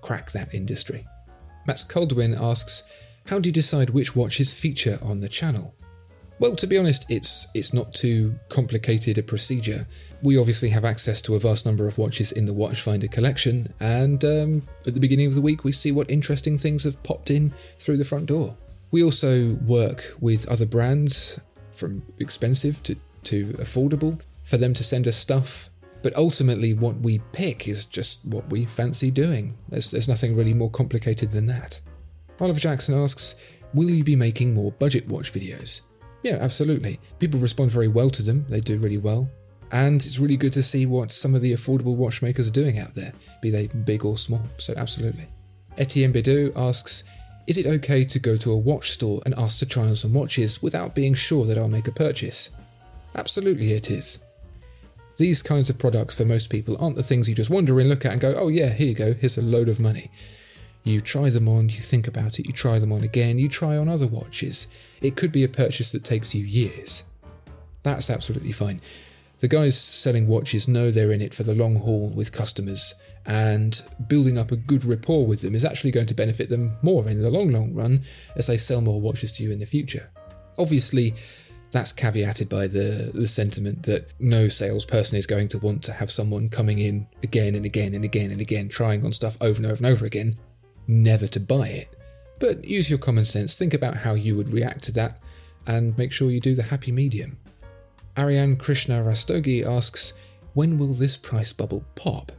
crack 0.00 0.32
that 0.32 0.54
industry. 0.54 1.06
Max 1.68 1.84
Coldwin 1.84 2.34
asks, 2.34 2.82
How 3.26 3.38
do 3.38 3.50
you 3.50 3.52
decide 3.52 3.90
which 3.90 4.16
watches 4.16 4.54
feature 4.54 4.98
on 5.02 5.20
the 5.20 5.28
channel? 5.28 5.74
Well, 6.38 6.56
to 6.56 6.66
be 6.66 6.78
honest, 6.78 7.04
it's 7.10 7.46
it's 7.52 7.74
not 7.74 7.92
too 7.92 8.38
complicated 8.48 9.18
a 9.18 9.22
procedure. 9.22 9.86
We 10.22 10.38
obviously 10.38 10.70
have 10.70 10.86
access 10.86 11.20
to 11.22 11.34
a 11.34 11.38
vast 11.38 11.66
number 11.66 11.86
of 11.86 11.98
watches 11.98 12.32
in 12.32 12.46
the 12.46 12.54
Watchfinder 12.54 13.12
collection, 13.12 13.74
and 13.80 14.24
um, 14.24 14.62
at 14.86 14.94
the 14.94 15.00
beginning 15.00 15.26
of 15.26 15.34
the 15.34 15.42
week, 15.42 15.62
we 15.62 15.72
see 15.72 15.92
what 15.92 16.10
interesting 16.10 16.56
things 16.58 16.84
have 16.84 17.02
popped 17.02 17.30
in 17.30 17.52
through 17.78 17.98
the 17.98 18.04
front 18.04 18.26
door. 18.26 18.56
We 18.90 19.04
also 19.04 19.56
work 19.56 20.14
with 20.20 20.48
other 20.48 20.64
brands, 20.64 21.38
from 21.72 22.02
expensive 22.18 22.82
to, 22.84 22.96
to 23.24 23.48
affordable, 23.54 24.20
for 24.42 24.56
them 24.56 24.72
to 24.72 24.82
send 24.82 25.06
us 25.06 25.16
stuff. 25.16 25.68
But 26.02 26.16
ultimately, 26.16 26.74
what 26.74 26.96
we 26.96 27.18
pick 27.32 27.66
is 27.66 27.84
just 27.84 28.24
what 28.24 28.48
we 28.50 28.66
fancy 28.66 29.10
doing. 29.10 29.56
There's, 29.68 29.90
there's 29.90 30.08
nothing 30.08 30.36
really 30.36 30.54
more 30.54 30.70
complicated 30.70 31.30
than 31.30 31.46
that. 31.46 31.80
Oliver 32.40 32.60
Jackson 32.60 32.94
asks, 32.94 33.34
Will 33.74 33.90
you 33.90 34.04
be 34.04 34.16
making 34.16 34.54
more 34.54 34.72
budget 34.72 35.08
watch 35.08 35.32
videos? 35.32 35.82
Yeah, 36.22 36.38
absolutely. 36.40 37.00
People 37.18 37.40
respond 37.40 37.70
very 37.70 37.88
well 37.88 38.10
to 38.10 38.22
them, 38.22 38.46
they 38.48 38.60
do 38.60 38.78
really 38.78 38.98
well. 38.98 39.28
And 39.70 39.96
it's 39.96 40.18
really 40.18 40.36
good 40.36 40.52
to 40.54 40.62
see 40.62 40.86
what 40.86 41.12
some 41.12 41.34
of 41.34 41.42
the 41.42 41.52
affordable 41.52 41.94
watchmakers 41.96 42.48
are 42.48 42.52
doing 42.52 42.78
out 42.78 42.94
there, 42.94 43.12
be 43.42 43.50
they 43.50 43.66
big 43.66 44.04
or 44.04 44.16
small. 44.16 44.42
So, 44.56 44.72
absolutely. 44.76 45.26
Etienne 45.76 46.12
Bidou 46.12 46.52
asks 46.56 47.04
Is 47.46 47.58
it 47.58 47.66
okay 47.66 48.04
to 48.04 48.18
go 48.18 48.36
to 48.36 48.52
a 48.52 48.56
watch 48.56 48.92
store 48.92 49.20
and 49.26 49.34
ask 49.36 49.58
to 49.58 49.66
try 49.66 49.84
on 49.84 49.96
some 49.96 50.14
watches 50.14 50.62
without 50.62 50.94
being 50.94 51.14
sure 51.14 51.44
that 51.44 51.58
I'll 51.58 51.68
make 51.68 51.88
a 51.88 51.92
purchase? 51.92 52.50
Absolutely, 53.14 53.72
it 53.72 53.90
is. 53.90 54.18
These 55.18 55.42
kinds 55.42 55.68
of 55.68 55.78
products 55.78 56.14
for 56.14 56.24
most 56.24 56.48
people 56.48 56.76
aren't 56.80 56.96
the 56.96 57.02
things 57.02 57.28
you 57.28 57.34
just 57.34 57.50
wander 57.50 57.80
in, 57.80 57.88
look 57.88 58.04
at, 58.04 58.12
and 58.12 58.20
go, 58.20 58.34
oh, 58.34 58.48
yeah, 58.48 58.72
here 58.72 58.86
you 58.86 58.94
go, 58.94 59.14
here's 59.14 59.36
a 59.36 59.42
load 59.42 59.68
of 59.68 59.80
money. 59.80 60.10
You 60.84 61.00
try 61.00 61.28
them 61.28 61.48
on, 61.48 61.68
you 61.68 61.80
think 61.80 62.06
about 62.06 62.38
it, 62.38 62.46
you 62.46 62.52
try 62.52 62.78
them 62.78 62.92
on 62.92 63.02
again, 63.02 63.38
you 63.38 63.48
try 63.48 63.76
on 63.76 63.88
other 63.88 64.06
watches. 64.06 64.68
It 65.00 65.16
could 65.16 65.32
be 65.32 65.42
a 65.42 65.48
purchase 65.48 65.90
that 65.90 66.04
takes 66.04 66.34
you 66.34 66.44
years. 66.44 67.02
That's 67.82 68.08
absolutely 68.08 68.52
fine. 68.52 68.80
The 69.40 69.48
guys 69.48 69.78
selling 69.78 70.28
watches 70.28 70.68
know 70.68 70.90
they're 70.90 71.12
in 71.12 71.20
it 71.20 71.34
for 71.34 71.42
the 71.42 71.54
long 71.54 71.76
haul 71.76 72.10
with 72.10 72.32
customers, 72.32 72.94
and 73.26 73.82
building 74.06 74.38
up 74.38 74.52
a 74.52 74.56
good 74.56 74.84
rapport 74.84 75.26
with 75.26 75.42
them 75.42 75.54
is 75.54 75.64
actually 75.64 75.90
going 75.90 76.06
to 76.06 76.14
benefit 76.14 76.48
them 76.48 76.76
more 76.80 77.08
in 77.08 77.22
the 77.22 77.30
long, 77.30 77.50
long 77.50 77.74
run 77.74 78.02
as 78.36 78.46
they 78.46 78.56
sell 78.56 78.80
more 78.80 79.00
watches 79.00 79.32
to 79.32 79.42
you 79.42 79.50
in 79.50 79.58
the 79.58 79.66
future. 79.66 80.10
Obviously, 80.58 81.14
that's 81.70 81.92
caveated 81.92 82.48
by 82.48 82.66
the, 82.66 83.10
the 83.12 83.28
sentiment 83.28 83.82
that 83.84 84.10
no 84.18 84.48
salesperson 84.48 85.18
is 85.18 85.26
going 85.26 85.48
to 85.48 85.58
want 85.58 85.82
to 85.84 85.92
have 85.92 86.10
someone 86.10 86.48
coming 86.48 86.78
in 86.78 87.06
again 87.22 87.54
and 87.54 87.66
again 87.66 87.94
and 87.94 88.04
again 88.04 88.30
and 88.30 88.40
again, 88.40 88.68
trying 88.68 89.04
on 89.04 89.12
stuff 89.12 89.36
over 89.40 89.58
and 89.58 89.66
over 89.66 89.76
and 89.76 89.86
over 89.86 90.06
again, 90.06 90.36
never 90.86 91.26
to 91.26 91.40
buy 91.40 91.68
it. 91.68 91.94
But 92.38 92.64
use 92.64 92.88
your 92.88 92.98
common 92.98 93.24
sense, 93.24 93.54
think 93.54 93.74
about 93.74 93.96
how 93.96 94.14
you 94.14 94.36
would 94.36 94.52
react 94.52 94.84
to 94.84 94.92
that, 94.92 95.20
and 95.66 95.96
make 95.98 96.12
sure 96.12 96.30
you 96.30 96.40
do 96.40 96.54
the 96.54 96.62
happy 96.62 96.92
medium. 96.92 97.38
Ariane 98.16 98.56
Krishna 98.56 99.02
Rastogi 99.02 99.64
asks, 99.66 100.14
When 100.54 100.78
will 100.78 100.94
this 100.94 101.16
price 101.16 101.52
bubble 101.52 101.84
pop? 101.94 102.32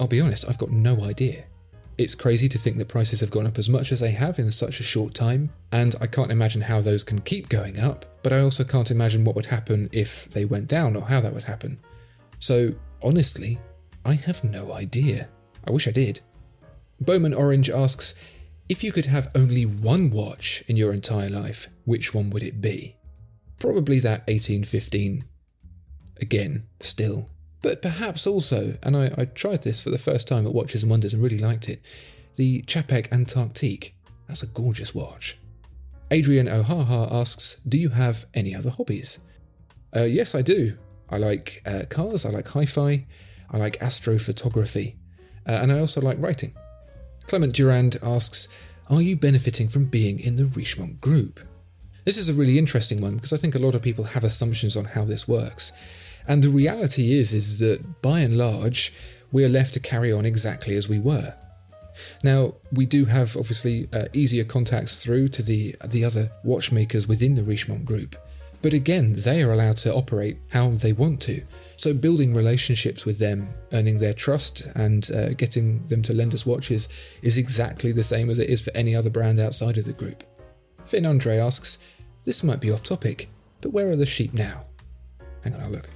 I'll 0.00 0.08
be 0.08 0.20
honest, 0.20 0.48
I've 0.48 0.58
got 0.58 0.70
no 0.70 1.02
idea. 1.02 1.44
It's 1.98 2.14
crazy 2.14 2.46
to 2.50 2.58
think 2.58 2.76
that 2.76 2.88
prices 2.88 3.20
have 3.20 3.30
gone 3.30 3.46
up 3.46 3.56
as 3.56 3.70
much 3.70 3.90
as 3.90 4.00
they 4.00 4.10
have 4.10 4.38
in 4.38 4.52
such 4.52 4.80
a 4.80 4.84
short 4.84 5.14
time, 5.14 5.50
and 5.72 5.94
I 5.98 6.06
can't 6.06 6.30
imagine 6.30 6.60
how 6.62 6.82
those 6.82 7.02
can 7.02 7.20
keep 7.20 7.48
going 7.48 7.78
up, 7.78 8.04
but 8.22 8.34
I 8.34 8.40
also 8.40 8.64
can't 8.64 8.90
imagine 8.90 9.24
what 9.24 9.34
would 9.34 9.46
happen 9.46 9.88
if 9.92 10.30
they 10.30 10.44
went 10.44 10.68
down 10.68 10.94
or 10.94 11.06
how 11.06 11.22
that 11.22 11.32
would 11.32 11.44
happen. 11.44 11.78
So, 12.38 12.74
honestly, 13.02 13.58
I 14.04 14.12
have 14.12 14.44
no 14.44 14.72
idea. 14.72 15.28
I 15.66 15.70
wish 15.70 15.88
I 15.88 15.90
did. 15.90 16.20
Bowman 17.00 17.32
Orange 17.32 17.70
asks 17.70 18.14
If 18.68 18.84
you 18.84 18.92
could 18.92 19.06
have 19.06 19.30
only 19.34 19.64
one 19.64 20.10
watch 20.10 20.62
in 20.68 20.76
your 20.76 20.92
entire 20.92 21.30
life, 21.30 21.68
which 21.86 22.12
one 22.12 22.28
would 22.28 22.42
it 22.42 22.60
be? 22.60 22.96
Probably 23.58 24.00
that 24.00 24.26
1815. 24.28 25.24
Again, 26.20 26.66
still 26.80 27.30
but 27.62 27.82
perhaps 27.82 28.26
also, 28.26 28.76
and 28.82 28.96
I, 28.96 29.12
I 29.16 29.24
tried 29.24 29.62
this 29.62 29.80
for 29.80 29.90
the 29.90 29.98
first 29.98 30.28
time 30.28 30.46
at 30.46 30.54
Watches 30.54 30.82
and 30.82 30.90
Wonders 30.90 31.14
and 31.14 31.22
really 31.22 31.38
liked 31.38 31.68
it, 31.68 31.80
the 32.36 32.62
Czapek 32.62 33.10
Antarctique. 33.12 33.94
That's 34.28 34.42
a 34.42 34.46
gorgeous 34.46 34.94
watch. 34.94 35.38
Adrian 36.10 36.46
Ohaha 36.46 37.10
asks, 37.12 37.60
Do 37.68 37.78
you 37.78 37.90
have 37.90 38.26
any 38.34 38.54
other 38.54 38.70
hobbies? 38.70 39.18
Uh, 39.94 40.04
yes, 40.04 40.34
I 40.34 40.42
do. 40.42 40.76
I 41.08 41.18
like 41.18 41.62
uh, 41.66 41.84
cars, 41.88 42.24
I 42.24 42.30
like 42.30 42.48
hi 42.48 42.66
fi, 42.66 43.06
I 43.50 43.56
like 43.56 43.78
astrophotography, 43.80 44.96
uh, 45.48 45.52
and 45.52 45.72
I 45.72 45.78
also 45.78 46.00
like 46.00 46.20
writing. 46.20 46.54
Clement 47.26 47.54
Durand 47.54 47.96
asks, 48.02 48.48
Are 48.88 49.02
you 49.02 49.16
benefiting 49.16 49.68
from 49.68 49.86
being 49.86 50.18
in 50.20 50.36
the 50.36 50.44
Richemont 50.44 51.00
group? 51.00 51.40
This 52.04 52.18
is 52.18 52.28
a 52.28 52.34
really 52.34 52.58
interesting 52.58 53.00
one 53.00 53.16
because 53.16 53.32
I 53.32 53.36
think 53.36 53.54
a 53.54 53.58
lot 53.58 53.74
of 53.74 53.82
people 53.82 54.04
have 54.04 54.22
assumptions 54.22 54.76
on 54.76 54.84
how 54.84 55.04
this 55.04 55.26
works. 55.26 55.72
And 56.28 56.42
the 56.42 56.48
reality 56.48 57.18
is, 57.18 57.32
is 57.32 57.58
that 57.60 58.02
by 58.02 58.20
and 58.20 58.36
large, 58.36 58.92
we 59.32 59.44
are 59.44 59.48
left 59.48 59.74
to 59.74 59.80
carry 59.80 60.12
on 60.12 60.24
exactly 60.24 60.76
as 60.76 60.88
we 60.88 60.98
were. 60.98 61.34
Now, 62.22 62.54
we 62.72 62.86
do 62.86 63.06
have 63.06 63.36
obviously 63.36 63.88
uh, 63.92 64.04
easier 64.12 64.44
contacts 64.44 65.02
through 65.02 65.28
to 65.28 65.42
the 65.42 65.76
the 65.84 66.04
other 66.04 66.30
watchmakers 66.44 67.08
within 67.08 67.34
the 67.34 67.42
Richemont 67.42 67.84
group, 67.84 68.16
but 68.62 68.74
again, 68.74 69.14
they 69.14 69.42
are 69.42 69.52
allowed 69.52 69.76
to 69.78 69.94
operate 69.94 70.38
how 70.50 70.68
they 70.70 70.92
want 70.92 71.20
to. 71.22 71.42
So, 71.76 71.94
building 71.94 72.34
relationships 72.34 73.04
with 73.04 73.18
them, 73.18 73.50
earning 73.72 73.98
their 73.98 74.12
trust, 74.12 74.66
and 74.74 75.10
uh, 75.10 75.28
getting 75.34 75.86
them 75.86 76.02
to 76.02 76.14
lend 76.14 76.34
us 76.34 76.46
watches 76.46 76.88
is 77.22 77.38
exactly 77.38 77.92
the 77.92 78.02
same 78.02 78.28
as 78.30 78.38
it 78.38 78.50
is 78.50 78.60
for 78.60 78.72
any 78.74 78.94
other 78.94 79.10
brand 79.10 79.38
outside 79.38 79.78
of 79.78 79.84
the 79.84 79.92
group. 79.92 80.24
Finn 80.86 81.06
Andre 81.06 81.38
asks, 81.38 81.78
This 82.24 82.42
might 82.42 82.60
be 82.60 82.70
off 82.70 82.82
topic, 82.82 83.28
but 83.60 83.72
where 83.72 83.88
are 83.88 83.96
the 83.96 84.06
sheep 84.06 84.32
now? 84.32 84.64
Hang 85.46 85.54
on, 85.54 85.62
I'll 85.62 85.70
look. 85.70 85.88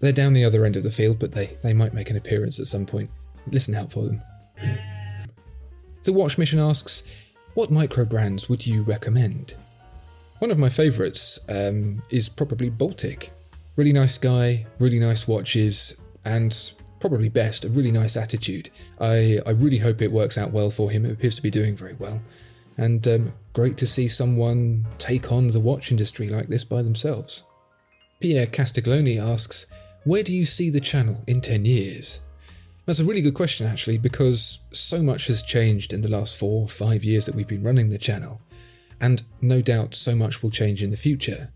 They're 0.00 0.12
down 0.12 0.34
the 0.34 0.44
other 0.44 0.66
end 0.66 0.76
of 0.76 0.82
the 0.82 0.90
field, 0.90 1.18
but 1.18 1.32
they, 1.32 1.56
they 1.62 1.72
might 1.72 1.94
make 1.94 2.10
an 2.10 2.16
appearance 2.16 2.60
at 2.60 2.66
some 2.66 2.84
point. 2.84 3.08
Listen 3.50 3.74
out 3.74 3.90
for 3.90 4.04
them. 4.04 4.20
The 6.02 6.12
Watch 6.12 6.36
Mission 6.36 6.58
asks, 6.58 7.02
What 7.54 7.70
micro 7.70 8.04
brands 8.04 8.50
would 8.50 8.66
you 8.66 8.82
recommend? 8.82 9.54
One 10.40 10.50
of 10.50 10.58
my 10.58 10.68
favourites 10.68 11.38
um, 11.48 12.02
is 12.10 12.28
probably 12.28 12.68
Baltic. 12.68 13.32
Really 13.76 13.94
nice 13.94 14.18
guy, 14.18 14.66
really 14.78 14.98
nice 14.98 15.26
watches, 15.26 15.96
and 16.26 16.72
probably 17.04 17.28
best, 17.28 17.66
a 17.66 17.68
really 17.68 17.92
nice 17.92 18.16
attitude. 18.16 18.70
I, 18.98 19.38
I 19.44 19.50
really 19.50 19.76
hope 19.76 20.00
it 20.00 20.10
works 20.10 20.38
out 20.38 20.52
well 20.52 20.70
for 20.70 20.90
him. 20.90 21.04
It 21.04 21.12
appears 21.12 21.36
to 21.36 21.42
be 21.42 21.50
doing 21.50 21.76
very 21.76 21.92
well. 21.92 22.18
And 22.78 23.06
um, 23.06 23.34
great 23.52 23.76
to 23.76 23.86
see 23.86 24.08
someone 24.08 24.86
take 24.96 25.30
on 25.30 25.48
the 25.48 25.60
watch 25.60 25.90
industry 25.90 26.30
like 26.30 26.48
this 26.48 26.64
by 26.64 26.80
themselves. 26.80 27.44
Pierre 28.20 28.46
Castiglione 28.46 29.18
asks, 29.18 29.66
Where 30.04 30.22
do 30.22 30.34
you 30.34 30.46
see 30.46 30.70
the 30.70 30.80
channel 30.80 31.22
in 31.26 31.42
10 31.42 31.66
years? 31.66 32.20
That's 32.86 33.00
a 33.00 33.04
really 33.04 33.20
good 33.20 33.34
question, 33.34 33.66
actually, 33.66 33.98
because 33.98 34.60
so 34.72 35.02
much 35.02 35.26
has 35.26 35.42
changed 35.42 35.92
in 35.92 36.00
the 36.00 36.08
last 36.08 36.38
four 36.38 36.62
or 36.62 36.68
five 36.68 37.04
years 37.04 37.26
that 37.26 37.34
we've 37.34 37.46
been 37.46 37.62
running 37.62 37.90
the 37.90 37.98
channel, 37.98 38.40
and 38.98 39.22
no 39.42 39.60
doubt 39.60 39.94
so 39.94 40.16
much 40.16 40.42
will 40.42 40.50
change 40.50 40.82
in 40.82 40.90
the 40.90 40.96
future 40.96 41.50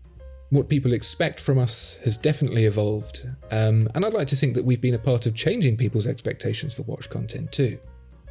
what 0.49 0.67
people 0.67 0.93
expect 0.93 1.39
from 1.39 1.59
us 1.59 1.97
has 2.03 2.17
definitely 2.17 2.65
evolved, 2.65 3.27
um, 3.51 3.87
and 3.93 4.03
I'd 4.03 4.13
like 4.13 4.27
to 4.29 4.35
think 4.35 4.55
that 4.55 4.65
we've 4.65 4.81
been 4.81 4.95
a 4.95 4.99
part 4.99 5.25
of 5.25 5.35
changing 5.35 5.77
people's 5.77 6.07
expectations 6.07 6.73
for 6.73 6.81
watch 6.83 7.09
content 7.09 7.51
too. 7.51 7.77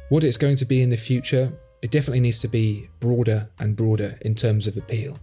What 0.09 0.23
it's 0.23 0.37
going 0.37 0.57
to 0.57 0.65
be 0.65 0.81
in 0.81 0.89
the 0.89 0.97
future, 0.97 1.53
it 1.81 1.91
definitely 1.91 2.19
needs 2.19 2.39
to 2.39 2.47
be 2.47 2.89
broader 2.99 3.49
and 3.59 3.75
broader 3.75 4.17
in 4.21 4.35
terms 4.35 4.67
of 4.67 4.75
appeal. 4.75 5.17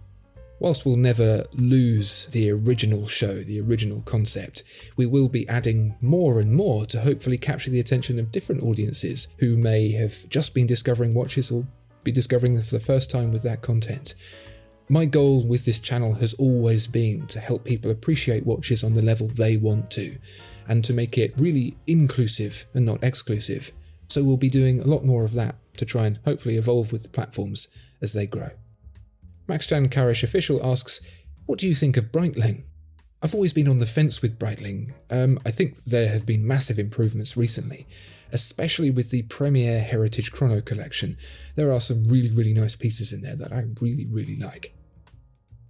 Whilst 0.59 0.87
we'll 0.87 0.95
never 0.95 1.43
lose 1.53 2.25
the 2.27 2.49
original 2.49 3.05
show, 3.05 3.43
the 3.43 3.61
original 3.61 4.01
concept, 4.01 4.63
we 4.95 5.05
will 5.05 5.29
be 5.29 5.47
adding 5.47 5.95
more 6.01 6.39
and 6.39 6.51
more 6.51 6.87
to 6.87 7.01
hopefully 7.01 7.37
capture 7.37 7.69
the 7.69 7.79
attention 7.79 8.17
of 8.17 8.31
different 8.31 8.63
audiences 8.63 9.27
who 9.37 9.55
may 9.55 9.91
have 9.91 10.27
just 10.29 10.55
been 10.55 10.65
discovering 10.65 11.13
watches 11.13 11.51
or 11.51 11.67
be 12.03 12.11
discovering 12.11 12.55
them 12.55 12.63
for 12.63 12.73
the 12.73 12.79
first 12.79 13.11
time 13.11 13.31
with 13.31 13.43
that 13.43 13.61
content. 13.61 14.15
My 14.89 15.03
goal 15.03 15.43
with 15.43 15.65
this 15.65 15.79
channel 15.79 16.13
has 16.13 16.33
always 16.35 16.87
been 16.87 17.27
to 17.27 17.41
help 17.41 17.65
people 17.65 17.91
appreciate 17.91 18.45
watches 18.45 18.85
on 18.85 18.93
the 18.93 19.01
level 19.01 19.27
they 19.27 19.57
want 19.57 19.91
to, 19.91 20.17
and 20.65 20.81
to 20.85 20.93
make 20.93 21.17
it 21.17 21.33
really 21.37 21.75
inclusive 21.87 22.65
and 22.73 22.85
not 22.85 23.03
exclusive. 23.03 23.73
So 24.07 24.23
we'll 24.23 24.37
be 24.37 24.49
doing 24.49 24.79
a 24.79 24.87
lot 24.87 25.03
more 25.03 25.25
of 25.25 25.33
that 25.33 25.55
to 25.75 25.85
try 25.85 26.05
and 26.05 26.19
hopefully 26.23 26.55
evolve 26.55 26.93
with 26.93 27.03
the 27.03 27.09
platforms 27.09 27.67
as 28.01 28.13
they 28.13 28.25
grow. 28.25 28.51
Maxjan 29.49 29.89
Karish 29.89 30.23
Official 30.23 30.65
asks, 30.65 31.01
What 31.45 31.59
do 31.59 31.67
you 31.67 31.75
think 31.75 31.97
of 31.97 32.13
Breitling? 32.13 32.63
I've 33.21 33.35
always 33.35 33.51
been 33.51 33.67
on 33.67 33.79
the 33.79 33.85
fence 33.85 34.21
with 34.21 34.39
Breitling. 34.39 34.93
Um, 35.09 35.37
I 35.45 35.51
think 35.51 35.83
there 35.83 36.07
have 36.07 36.25
been 36.25 36.47
massive 36.47 36.79
improvements 36.79 37.35
recently, 37.35 37.87
especially 38.31 38.91
with 38.91 39.09
the 39.09 39.23
Premier 39.23 39.81
Heritage 39.81 40.31
Chrono 40.31 40.61
collection. 40.61 41.17
There 41.55 41.73
are 41.73 41.81
some 41.81 42.05
really, 42.05 42.31
really 42.31 42.53
nice 42.53 42.77
pieces 42.77 43.11
in 43.11 43.21
there 43.21 43.35
that 43.35 43.51
I 43.51 43.65
really, 43.81 44.05
really 44.05 44.37
like. 44.37 44.76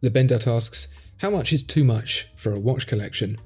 The 0.01 0.11
Bendut 0.11 0.47
asks, 0.47 0.87
How 1.17 1.29
much 1.29 1.51
is 1.51 1.63
too 1.63 1.83
much 1.83 2.27
for 2.35 2.53
a 2.53 2.59
watch 2.59 2.85
collection? 2.87 3.37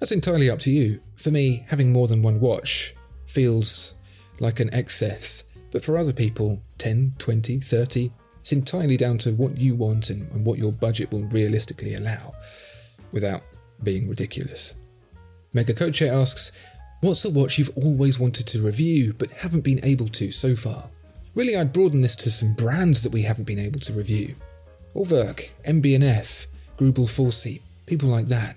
That's 0.00 0.12
entirely 0.12 0.50
up 0.50 0.58
to 0.60 0.70
you. 0.70 1.00
For 1.14 1.30
me, 1.30 1.64
having 1.68 1.92
more 1.92 2.08
than 2.08 2.22
one 2.22 2.40
watch 2.40 2.94
feels 3.26 3.94
like 4.40 4.58
an 4.58 4.72
excess, 4.74 5.44
but 5.70 5.84
for 5.84 5.96
other 5.96 6.12
people, 6.12 6.60
10, 6.78 7.14
20, 7.18 7.60
30, 7.60 8.10
it's 8.40 8.52
entirely 8.52 8.96
down 8.96 9.18
to 9.18 9.32
what 9.32 9.56
you 9.56 9.76
want 9.76 10.10
and, 10.10 10.28
and 10.32 10.44
what 10.44 10.58
your 10.58 10.72
budget 10.72 11.12
will 11.12 11.22
realistically 11.24 11.94
allow 11.94 12.34
without 13.12 13.42
being 13.84 14.08
ridiculous. 14.08 14.74
Mega 15.52 15.74
Coach 15.74 16.02
asks, 16.02 16.50
What's 17.00 17.24
a 17.24 17.30
watch 17.30 17.58
you've 17.58 17.76
always 17.76 18.18
wanted 18.18 18.46
to 18.48 18.62
review 18.62 19.12
but 19.12 19.30
haven't 19.30 19.60
been 19.60 19.84
able 19.84 20.08
to 20.08 20.32
so 20.32 20.56
far? 20.56 20.88
Really, 21.34 21.56
I'd 21.56 21.72
broaden 21.72 22.02
this 22.02 22.16
to 22.16 22.30
some 22.30 22.54
brands 22.54 23.02
that 23.02 23.12
we 23.12 23.22
haven't 23.22 23.44
been 23.46 23.58
able 23.58 23.80
to 23.80 23.92
review. 23.92 24.34
Urwerk, 24.94 25.50
MB&F, 25.66 26.46
Greubel 26.78 27.06
Forsey, 27.06 27.60
people 27.86 28.08
like 28.08 28.26
that. 28.26 28.56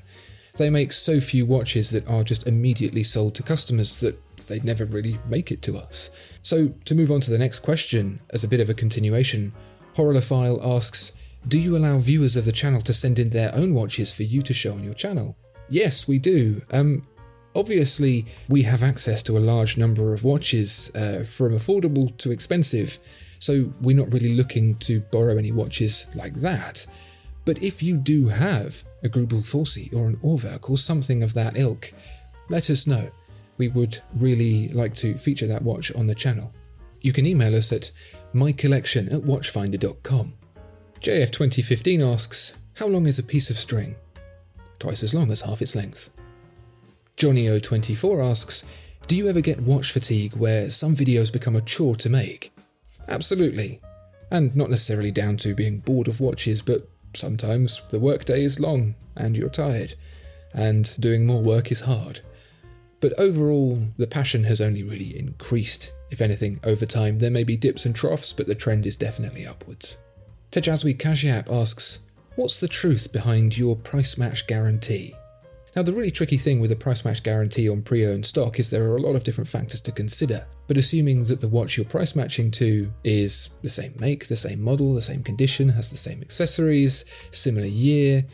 They 0.57 0.69
make 0.69 0.91
so 0.91 1.19
few 1.19 1.45
watches 1.45 1.89
that 1.91 2.07
are 2.07 2.23
just 2.23 2.47
immediately 2.47 3.03
sold 3.03 3.35
to 3.35 3.43
customers 3.43 3.99
that 3.99 4.17
they'd 4.47 4.63
never 4.63 4.85
really 4.85 5.19
make 5.27 5.51
it 5.51 5.61
to 5.63 5.77
us. 5.77 6.09
So, 6.43 6.69
to 6.85 6.95
move 6.95 7.11
on 7.11 7.19
to 7.21 7.31
the 7.31 7.37
next 7.37 7.59
question, 7.59 8.21
as 8.29 8.43
a 8.43 8.47
bit 8.47 8.59
of 8.59 8.69
a 8.69 8.73
continuation, 8.73 9.51
Horolophile 9.95 10.65
asks, 10.65 11.11
do 11.47 11.59
you 11.59 11.77
allow 11.77 11.97
viewers 11.97 12.35
of 12.35 12.45
the 12.45 12.51
channel 12.51 12.81
to 12.81 12.93
send 12.93 13.19
in 13.19 13.29
their 13.29 13.53
own 13.53 13.73
watches 13.73 14.11
for 14.11 14.23
you 14.23 14.41
to 14.41 14.53
show 14.53 14.73
on 14.73 14.83
your 14.83 14.93
channel? 14.93 15.37
Yes, 15.69 16.07
we 16.07 16.19
do. 16.19 16.61
Um, 16.71 17.07
obviously, 17.53 18.25
we 18.47 18.63
have 18.63 18.81
access 18.81 19.21
to 19.23 19.37
a 19.37 19.39
large 19.39 19.77
number 19.77 20.13
of 20.13 20.23
watches, 20.23 20.89
uh, 20.95 21.23
from 21.23 21.53
affordable 21.53 22.15
to 22.17 22.31
expensive, 22.31 22.97
so 23.45 23.71
we're 23.79 23.95
not 23.95 24.11
really 24.11 24.33
looking 24.33 24.75
to 24.77 25.01
borrow 25.11 25.37
any 25.37 25.51
watches 25.51 26.07
like 26.15 26.33
that. 26.33 26.83
But 27.45 27.61
if 27.61 27.83
you 27.83 27.95
do 27.95 28.27
have 28.27 28.83
a 29.03 29.07
Greubel 29.07 29.43
Forsey 29.43 29.93
or 29.93 30.07
an 30.07 30.17
Urwerk 30.17 30.67
or 30.67 30.79
something 30.79 31.21
of 31.21 31.35
that 31.35 31.55
ilk, 31.55 31.93
let 32.49 32.71
us 32.71 32.87
know. 32.87 33.07
We 33.59 33.67
would 33.67 34.01
really 34.15 34.69
like 34.69 34.95
to 34.95 35.15
feature 35.19 35.45
that 35.45 35.61
watch 35.61 35.93
on 35.93 36.07
the 36.07 36.15
channel. 36.15 36.51
You 37.01 37.13
can 37.13 37.27
email 37.27 37.55
us 37.55 37.71
at 37.71 37.91
mycollection 38.33 39.13
at 39.13 39.21
watchfinder.com. 39.21 40.33
JF2015 41.01 42.13
asks, 42.13 42.53
How 42.73 42.87
long 42.87 43.05
is 43.05 43.19
a 43.19 43.23
piece 43.23 43.51
of 43.51 43.59
string? 43.59 43.95
Twice 44.79 45.03
as 45.03 45.13
long 45.13 45.31
as 45.31 45.41
half 45.41 45.61
its 45.61 45.75
length. 45.75 46.09
Johnny024 47.17 48.27
asks, 48.27 48.65
Do 49.05 49.15
you 49.15 49.29
ever 49.29 49.41
get 49.41 49.61
watch 49.61 49.91
fatigue 49.91 50.35
where 50.35 50.71
some 50.71 50.95
videos 50.95 51.31
become 51.31 51.55
a 51.55 51.61
chore 51.61 51.95
to 51.97 52.09
make? 52.09 52.54
Absolutely. 53.07 53.81
And 54.31 54.55
not 54.55 54.69
necessarily 54.69 55.11
down 55.11 55.37
to 55.37 55.55
being 55.55 55.79
bored 55.79 56.07
of 56.07 56.19
watches, 56.19 56.61
but 56.61 56.89
sometimes 57.13 57.81
the 57.89 57.99
workday 57.99 58.43
is 58.43 58.59
long 58.59 58.95
and 59.15 59.37
you're 59.37 59.49
tired, 59.49 59.95
and 60.53 60.95
doing 60.99 61.25
more 61.25 61.41
work 61.41 61.71
is 61.71 61.81
hard. 61.81 62.21
But 62.99 63.13
overall, 63.19 63.79
the 63.97 64.07
passion 64.07 64.45
has 64.45 64.61
only 64.61 64.83
really 64.83 65.17
increased. 65.17 65.91
If 66.09 66.21
anything, 66.21 66.59
over 66.63 66.85
time, 66.85 67.19
there 67.19 67.31
may 67.31 67.43
be 67.43 67.57
dips 67.57 67.85
and 67.85 67.95
troughs, 67.95 68.33
but 68.33 68.47
the 68.47 68.55
trend 68.55 68.85
is 68.85 68.95
definitely 68.95 69.45
upwards. 69.45 69.97
Tejaswi 70.51 70.97
Kajiap 70.97 71.51
asks, 71.51 71.99
What's 72.35 72.59
the 72.59 72.67
truth 72.67 73.11
behind 73.11 73.57
your 73.57 73.75
price 73.75 74.17
match 74.17 74.47
guarantee? 74.47 75.15
Now, 75.75 75.83
the 75.83 75.91
really 75.91 76.11
tricky 76.11 76.37
thing 76.37 76.61
with 76.61 76.71
a 76.71 76.75
price 76.75 77.03
match 77.03 77.21
guarantee 77.21 77.67
on 77.69 77.81
pre 77.81 78.07
owned 78.07 78.25
stock 78.25 78.59
is 78.59 78.69
there 78.69 78.89
are 78.89 78.95
a 78.95 79.01
lot 79.01 79.15
of 79.15 79.25
different 79.25 79.49
factors 79.49 79.81
to 79.81 79.91
consider. 79.91 80.45
But 80.67 80.77
assuming 80.77 81.25
that 81.25 81.41
the 81.41 81.49
watch 81.49 81.75
you're 81.75 81.85
price 81.85 82.15
matching 82.15 82.49
to 82.51 82.91
is 83.03 83.49
the 83.61 83.69
same 83.69 83.93
make, 83.99 84.27
the 84.27 84.37
same 84.37 84.61
model, 84.61 84.93
the 84.93 85.01
same 85.01 85.21
condition, 85.21 85.67
has 85.69 85.91
the 85.91 85.97
same 85.97 86.21
accessories, 86.21 87.03
similar 87.31 87.67
year, 87.67 88.25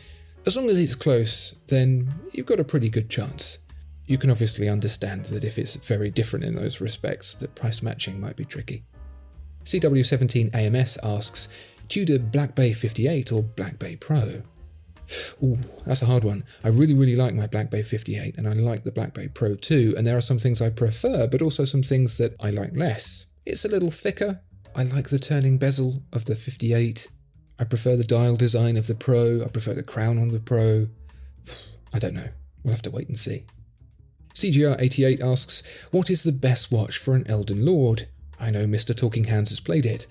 as 0.46 0.56
long 0.56 0.68
as 0.68 0.78
it's 0.78 0.94
close, 0.94 1.54
then 1.68 2.12
you've 2.32 2.46
got 2.46 2.60
a 2.60 2.64
pretty 2.64 2.88
good 2.88 3.08
chance. 3.08 3.58
You 4.06 4.18
can 4.18 4.30
obviously 4.30 4.68
understand 4.68 5.26
that 5.26 5.44
if 5.44 5.58
it's 5.58 5.76
very 5.76 6.10
different 6.10 6.44
in 6.44 6.54
those 6.54 6.80
respects, 6.80 7.34
that 7.36 7.54
price 7.54 7.82
matching 7.82 8.20
might 8.20 8.36
be 8.36 8.44
tricky. 8.44 8.84
CW17 9.64 10.54
AMS 10.54 10.98
asks, 11.02 11.48
Tudor 11.88 12.18
Black 12.18 12.54
Bay 12.54 12.72
58 12.72 13.30
or 13.32 13.42
Black 13.42 13.78
Bay 13.78 13.94
Pro? 13.96 14.42
Ooh, 15.42 15.58
that's 15.84 16.02
a 16.02 16.06
hard 16.06 16.24
one. 16.24 16.44
I 16.64 16.68
really, 16.68 16.94
really 16.94 17.16
like 17.16 17.34
my 17.34 17.46
Black 17.46 17.70
Bay 17.70 17.82
58 17.82 18.36
and 18.36 18.48
I 18.48 18.52
like 18.52 18.84
the 18.84 18.92
Black 18.92 19.14
Bay 19.14 19.28
Pro 19.28 19.54
too, 19.54 19.94
and 19.96 20.06
there 20.06 20.16
are 20.16 20.22
some 20.22 20.38
things 20.38 20.60
I 20.60 20.70
prefer, 20.70 21.26
but 21.26 21.42
also 21.42 21.64
some 21.64 21.82
things 21.82 22.16
that 22.18 22.34
I 22.40 22.50
like 22.50 22.76
less. 22.76 23.26
It's 23.44 23.64
a 23.64 23.68
little 23.68 23.90
thicker. 23.90 24.40
I 24.74 24.84
like 24.84 25.08
the 25.08 25.18
turning 25.18 25.58
bezel 25.58 26.02
of 26.12 26.24
the 26.24 26.36
58. 26.36 27.08
I 27.58 27.64
prefer 27.64 27.96
the 27.96 28.04
dial 28.04 28.36
design 28.36 28.76
of 28.76 28.86
the 28.86 28.94
Pro. 28.94 29.42
I 29.42 29.48
prefer 29.48 29.74
the 29.74 29.82
crown 29.82 30.18
on 30.18 30.30
the 30.30 30.40
Pro. 30.40 30.88
I 31.92 31.98
don't 31.98 32.14
know. 32.14 32.28
We'll 32.62 32.72
have 32.72 32.82
to 32.82 32.90
wait 32.90 33.08
and 33.08 33.18
see. 33.18 33.44
CGR88 34.34 35.22
asks, 35.22 35.62
What 35.90 36.08
is 36.08 36.22
the 36.22 36.32
best 36.32 36.72
watch 36.72 36.96
for 36.96 37.14
an 37.14 37.26
Elden 37.28 37.64
Lord? 37.64 38.08
I 38.40 38.50
know 38.50 38.64
Mr. 38.64 38.96
Talking 38.96 39.24
Hands 39.24 39.48
has 39.48 39.60
played 39.60 39.84
it. 39.84 40.06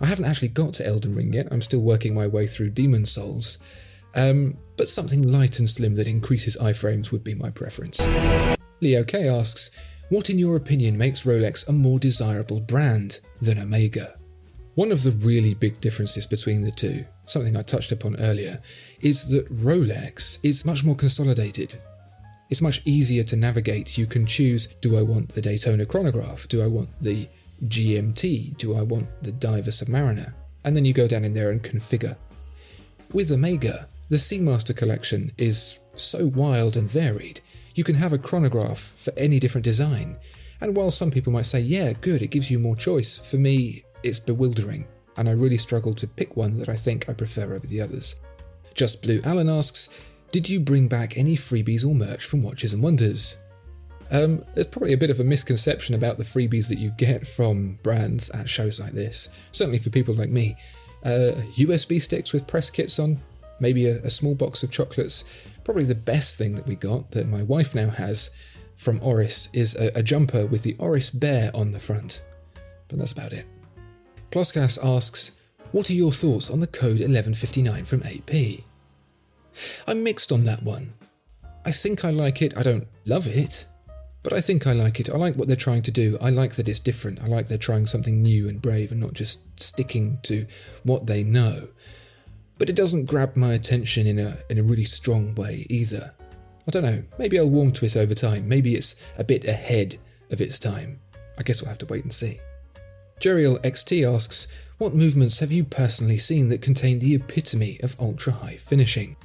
I 0.00 0.06
haven't 0.06 0.26
actually 0.26 0.48
got 0.48 0.74
to 0.74 0.86
Elden 0.86 1.14
Ring 1.14 1.32
yet, 1.32 1.48
I'm 1.50 1.62
still 1.62 1.80
working 1.80 2.14
my 2.14 2.26
way 2.26 2.46
through 2.46 2.70
Demon's 2.70 3.12
Souls. 3.12 3.58
Um, 4.14 4.56
but 4.76 4.88
something 4.88 5.22
light 5.22 5.58
and 5.58 5.68
slim 5.68 5.94
that 5.94 6.08
increases 6.08 6.56
iframes 6.60 7.10
would 7.10 7.24
be 7.24 7.34
my 7.34 7.50
preference. 7.50 8.00
Leo 8.80 9.04
K 9.04 9.28
asks, 9.28 9.70
What 10.08 10.30
in 10.30 10.38
your 10.38 10.56
opinion 10.56 10.98
makes 10.98 11.24
Rolex 11.24 11.68
a 11.68 11.72
more 11.72 11.98
desirable 11.98 12.60
brand 12.60 13.20
than 13.40 13.58
Omega? 13.58 14.18
One 14.74 14.90
of 14.90 15.04
the 15.04 15.12
really 15.12 15.54
big 15.54 15.80
differences 15.80 16.26
between 16.26 16.62
the 16.62 16.72
two, 16.72 17.04
something 17.26 17.56
I 17.56 17.62
touched 17.62 17.92
upon 17.92 18.16
earlier, 18.16 18.60
is 19.00 19.28
that 19.28 19.52
Rolex 19.54 20.38
is 20.42 20.64
much 20.64 20.82
more 20.82 20.96
consolidated. 20.96 21.76
It's 22.50 22.60
much 22.60 22.82
easier 22.84 23.22
to 23.24 23.36
navigate. 23.36 23.96
You 23.96 24.06
can 24.06 24.26
choose 24.26 24.66
do 24.80 24.96
I 24.98 25.02
want 25.02 25.30
the 25.30 25.40
Daytona 25.40 25.86
chronograph? 25.86 26.48
Do 26.48 26.62
I 26.62 26.66
want 26.66 26.90
the 27.00 27.28
GMT? 27.64 28.56
Do 28.58 28.76
I 28.76 28.82
want 28.82 29.22
the 29.22 29.32
Diver 29.32 29.70
Submariner? 29.70 30.34
And 30.64 30.76
then 30.76 30.84
you 30.84 30.92
go 30.92 31.06
down 31.06 31.24
in 31.24 31.34
there 31.34 31.50
and 31.50 31.62
configure. 31.62 32.16
With 33.12 33.30
Omega, 33.30 33.88
the 34.08 34.16
Seamaster 34.16 34.76
collection 34.76 35.32
is 35.38 35.78
so 35.96 36.26
wild 36.26 36.76
and 36.76 36.90
varied. 36.90 37.40
You 37.74 37.84
can 37.84 37.96
have 37.96 38.12
a 38.12 38.18
chronograph 38.18 38.92
for 38.96 39.12
any 39.16 39.40
different 39.40 39.64
design. 39.64 40.16
And 40.60 40.76
while 40.76 40.90
some 40.90 41.10
people 41.10 41.32
might 41.32 41.46
say, 41.46 41.60
yeah, 41.60 41.92
good, 41.92 42.22
it 42.22 42.30
gives 42.30 42.50
you 42.50 42.58
more 42.58 42.76
choice, 42.76 43.18
for 43.18 43.36
me, 43.36 43.84
it's 44.02 44.20
bewildering, 44.20 44.86
and 45.16 45.28
I 45.28 45.32
really 45.32 45.58
struggle 45.58 45.94
to 45.94 46.06
pick 46.06 46.36
one 46.36 46.58
that 46.58 46.68
I 46.68 46.76
think 46.76 47.08
I 47.08 47.14
prefer 47.14 47.54
over 47.54 47.66
the 47.66 47.80
others. 47.80 48.16
Just 48.74 49.02
Blue 49.02 49.20
Allen 49.24 49.48
asks, 49.48 49.88
Did 50.32 50.48
you 50.48 50.60
bring 50.60 50.88
back 50.88 51.16
any 51.16 51.36
freebies 51.36 51.86
or 51.86 51.94
merch 51.94 52.24
from 52.24 52.42
Watches 52.42 52.72
and 52.72 52.82
Wonders? 52.82 53.36
Um, 54.10 54.44
there's 54.54 54.66
probably 54.66 54.92
a 54.92 54.98
bit 54.98 55.10
of 55.10 55.20
a 55.20 55.24
misconception 55.24 55.94
about 55.94 56.18
the 56.18 56.24
freebies 56.24 56.68
that 56.68 56.78
you 56.78 56.90
get 56.90 57.26
from 57.26 57.78
brands 57.82 58.30
at 58.30 58.48
shows 58.48 58.78
like 58.78 58.92
this, 58.92 59.28
certainly 59.52 59.78
for 59.78 59.90
people 59.90 60.14
like 60.14 60.28
me. 60.28 60.56
Uh, 61.04 61.32
USB 61.56 62.00
sticks 62.00 62.32
with 62.32 62.46
press 62.46 62.70
kits 62.70 62.98
on, 62.98 63.18
maybe 63.60 63.86
a, 63.86 63.96
a, 64.02 64.10
small 64.10 64.34
box 64.34 64.62
of 64.62 64.70
chocolates. 64.70 65.24
Probably 65.64 65.84
the 65.84 65.94
best 65.94 66.36
thing 66.36 66.54
that 66.56 66.66
we 66.66 66.76
got, 66.76 67.12
that 67.12 67.28
my 67.28 67.42
wife 67.42 67.74
now 67.74 67.90
has 67.90 68.30
from 68.76 69.00
Oris, 69.02 69.48
is 69.52 69.74
a, 69.76 69.98
a 69.98 70.02
jumper 70.02 70.46
with 70.46 70.62
the 70.62 70.76
Oris 70.78 71.10
bear 71.10 71.50
on 71.54 71.72
the 71.72 71.80
front. 71.80 72.22
But 72.88 72.98
that's 72.98 73.12
about 73.12 73.32
it. 73.32 73.46
Ploskas 74.30 74.78
asks, 74.82 75.32
What 75.72 75.90
are 75.90 75.94
your 75.94 76.12
thoughts 76.12 76.50
on 76.50 76.60
the 76.60 76.66
code 76.66 77.00
1159 77.00 77.84
from 77.84 78.02
AP? 78.02 78.64
I'm 79.86 80.02
mixed 80.02 80.32
on 80.32 80.44
that 80.44 80.62
one. 80.62 80.94
I 81.64 81.72
think 81.72 82.04
I 82.04 82.10
like 82.10 82.42
it, 82.42 82.56
I 82.56 82.62
don't 82.62 82.88
love 83.06 83.26
it, 83.26 83.66
but 84.24 84.32
I 84.32 84.40
think 84.40 84.66
I 84.66 84.72
like 84.72 84.98
it. 85.00 85.10
I 85.10 85.16
like 85.16 85.36
what 85.36 85.48
they're 85.48 85.56
trying 85.56 85.82
to 85.82 85.90
do. 85.90 86.16
I 86.18 86.30
like 86.30 86.54
that 86.54 86.66
it's 86.66 86.80
different. 86.80 87.22
I 87.22 87.26
like 87.26 87.48
they're 87.48 87.58
trying 87.58 87.84
something 87.84 88.22
new 88.22 88.48
and 88.48 88.60
brave 88.60 88.90
and 88.90 89.00
not 89.00 89.12
just 89.12 89.60
sticking 89.60 90.18
to 90.22 90.46
what 90.82 91.06
they 91.06 91.22
know. 91.22 91.68
But 92.58 92.68
it 92.68 92.76
doesn't 92.76 93.06
grab 93.06 93.36
my 93.36 93.52
attention 93.52 94.06
in 94.06 94.18
a 94.18 94.38
in 94.48 94.58
a 94.58 94.62
really 94.62 94.84
strong 94.84 95.34
way 95.34 95.66
either. 95.68 96.12
I 96.66 96.70
don't 96.70 96.82
know. 96.82 97.02
Maybe 97.18 97.38
I'll 97.38 97.50
warm 97.50 97.72
to 97.72 97.84
it 97.84 97.96
over 97.96 98.14
time. 98.14 98.48
Maybe 98.48 98.74
it's 98.74 98.96
a 99.18 99.24
bit 99.24 99.44
ahead 99.44 99.96
of 100.30 100.40
its 100.40 100.58
time. 100.58 101.00
I 101.36 101.42
guess 101.42 101.60
we'll 101.60 101.68
have 101.68 101.78
to 101.78 101.86
wait 101.86 102.04
and 102.04 102.12
see. 102.12 102.40
Jerial 103.20 103.58
XT 103.58 104.10
asks, 104.10 104.46
What 104.78 104.94
movements 104.94 105.40
have 105.40 105.52
you 105.52 105.64
personally 105.64 106.16
seen 106.16 106.48
that 106.48 106.62
contain 106.62 107.00
the 107.00 107.14
epitome 107.14 107.80
of 107.82 108.00
ultra 108.00 108.32
high 108.32 108.56
finishing? 108.56 109.16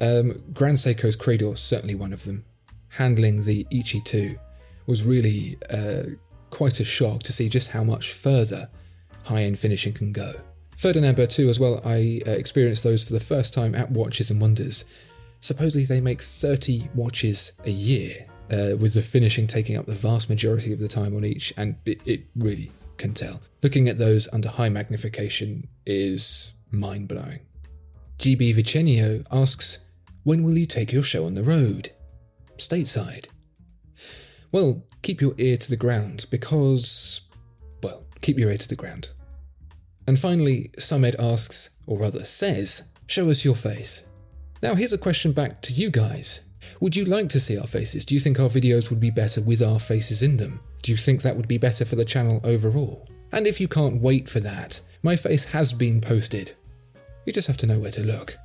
Um, 0.00 0.42
Grand 0.52 0.78
Seiko's 0.78 1.16
Credor 1.16 1.54
is 1.54 1.60
certainly 1.60 1.94
one 1.94 2.12
of 2.12 2.24
them 2.24 2.44
handling 2.90 3.44
the 3.44 3.64
Eichi 3.72 4.04
2 4.04 4.38
was 4.86 5.04
really 5.04 5.56
uh, 5.70 6.02
quite 6.50 6.80
a 6.80 6.84
shock 6.84 7.22
to 7.22 7.32
see 7.32 7.48
just 7.48 7.70
how 7.70 7.84
much 7.84 8.12
further 8.12 8.68
high 9.24 9.42
end 9.42 9.58
finishing 9.58 9.92
can 9.92 10.12
go. 10.12 10.34
Ferdinand 10.80 11.18
Berthoud 11.18 11.50
as 11.50 11.60
well, 11.60 11.78
I 11.84 12.22
uh, 12.26 12.30
experienced 12.30 12.84
those 12.84 13.04
for 13.04 13.12
the 13.12 13.20
first 13.20 13.52
time 13.52 13.74
at 13.74 13.90
Watches 13.90 14.30
and 14.30 14.40
Wonders. 14.40 14.86
Supposedly 15.40 15.84
they 15.84 16.00
make 16.00 16.22
30 16.22 16.88
watches 16.94 17.52
a 17.66 17.70
year, 17.70 18.24
uh, 18.50 18.76
with 18.78 18.94
the 18.94 19.02
finishing 19.02 19.46
taking 19.46 19.76
up 19.76 19.84
the 19.84 19.92
vast 19.92 20.30
majority 20.30 20.72
of 20.72 20.78
the 20.78 20.88
time 20.88 21.14
on 21.14 21.22
each, 21.22 21.52
and 21.58 21.76
it, 21.84 22.00
it 22.06 22.22
really 22.34 22.72
can 22.96 23.12
tell. 23.12 23.42
Looking 23.62 23.90
at 23.90 23.98
those 23.98 24.26
under 24.32 24.48
high 24.48 24.70
magnification 24.70 25.68
is 25.84 26.54
mind 26.70 27.08
blowing. 27.08 27.40
GB 28.18 28.54
Vicenio 28.54 29.26
asks, 29.30 29.84
When 30.24 30.42
will 30.42 30.56
you 30.56 30.64
take 30.64 30.94
your 30.94 31.02
show 31.02 31.26
on 31.26 31.34
the 31.34 31.42
road? 31.42 31.90
Stateside. 32.56 33.26
Well, 34.50 34.82
keep 35.02 35.20
your 35.20 35.34
ear 35.36 35.58
to 35.58 35.68
the 35.68 35.76
ground 35.76 36.24
because, 36.30 37.20
well, 37.82 38.06
keep 38.22 38.38
your 38.38 38.50
ear 38.50 38.56
to 38.56 38.68
the 38.68 38.76
ground. 38.76 39.10
And 40.06 40.18
finally, 40.18 40.70
Sumed 40.78 41.14
asks, 41.18 41.70
or 41.86 41.98
rather 41.98 42.24
says, 42.24 42.82
Show 43.06 43.30
us 43.30 43.44
your 43.44 43.56
face. 43.56 44.04
Now, 44.62 44.74
here's 44.74 44.92
a 44.92 44.98
question 44.98 45.32
back 45.32 45.60
to 45.62 45.72
you 45.72 45.90
guys. 45.90 46.40
Would 46.80 46.96
you 46.96 47.04
like 47.04 47.28
to 47.30 47.40
see 47.40 47.58
our 47.58 47.66
faces? 47.66 48.04
Do 48.04 48.14
you 48.14 48.20
think 48.20 48.38
our 48.38 48.48
videos 48.48 48.90
would 48.90 49.00
be 49.00 49.10
better 49.10 49.40
with 49.40 49.62
our 49.62 49.80
faces 49.80 50.22
in 50.22 50.36
them? 50.36 50.60
Do 50.82 50.92
you 50.92 50.96
think 50.96 51.22
that 51.22 51.36
would 51.36 51.48
be 51.48 51.58
better 51.58 51.84
for 51.84 51.96
the 51.96 52.04
channel 52.04 52.40
overall? 52.44 53.08
And 53.32 53.46
if 53.46 53.60
you 53.60 53.68
can't 53.68 54.00
wait 54.00 54.28
for 54.28 54.40
that, 54.40 54.80
my 55.02 55.16
face 55.16 55.44
has 55.44 55.72
been 55.72 56.00
posted. 56.00 56.52
You 57.26 57.32
just 57.32 57.48
have 57.48 57.56
to 57.58 57.66
know 57.66 57.78
where 57.78 57.90
to 57.92 58.02
look. 58.02 58.36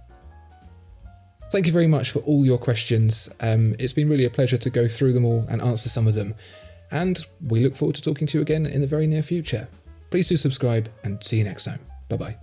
Thank 1.51 1.67
you 1.67 1.71
very 1.71 1.87
much 1.87 2.11
for 2.11 2.19
all 2.19 2.45
your 2.45 2.57
questions. 2.57 3.29
Um, 3.39 3.75
it's 3.79 3.93
been 3.93 4.09
really 4.09 4.25
a 4.25 4.29
pleasure 4.29 4.57
to 4.57 4.69
go 4.69 4.87
through 4.87 5.13
them 5.13 5.25
all 5.25 5.45
and 5.47 5.61
answer 5.61 5.89
some 5.89 6.07
of 6.07 6.13
them. 6.13 6.35
And 6.91 7.25
we 7.41 7.61
look 7.61 7.75
forward 7.75 7.95
to 7.95 8.01
talking 8.01 8.27
to 8.27 8.37
you 8.37 8.41
again 8.41 8.65
in 8.65 8.81
the 8.81 8.87
very 8.87 9.07
near 9.07 9.23
future. 9.23 9.67
Please 10.15 10.29
do 10.29 10.37
subscribe 10.37 10.87
and 11.03 11.21
see 11.21 11.39
you 11.39 11.43
next 11.43 11.65
time. 11.65 11.85
Bye 12.07 12.15
bye. 12.15 12.37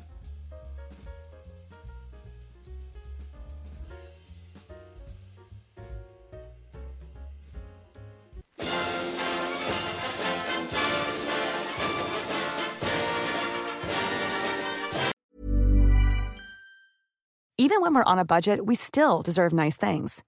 Even 17.57 17.81
when 17.81 17.95
we're 17.95 18.05
on 18.05 18.19
a 18.19 18.27
budget, 18.27 18.67
we 18.67 18.75
still 18.75 19.23
deserve 19.23 19.55
nice 19.55 19.79
things. 19.79 20.23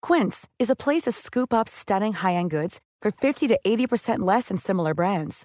Quince 0.00 0.48
is 0.58 0.70
a 0.70 0.76
place 0.76 1.02
to 1.02 1.12
scoop 1.12 1.52
up 1.52 1.68
stunning 1.68 2.14
high 2.14 2.32
end 2.32 2.48
goods 2.48 2.80
for 3.02 3.10
50 3.10 3.46
to 3.48 3.60
80% 3.66 4.20
less 4.20 4.48
than 4.48 4.56
similar 4.56 4.94
brands. 4.94 5.44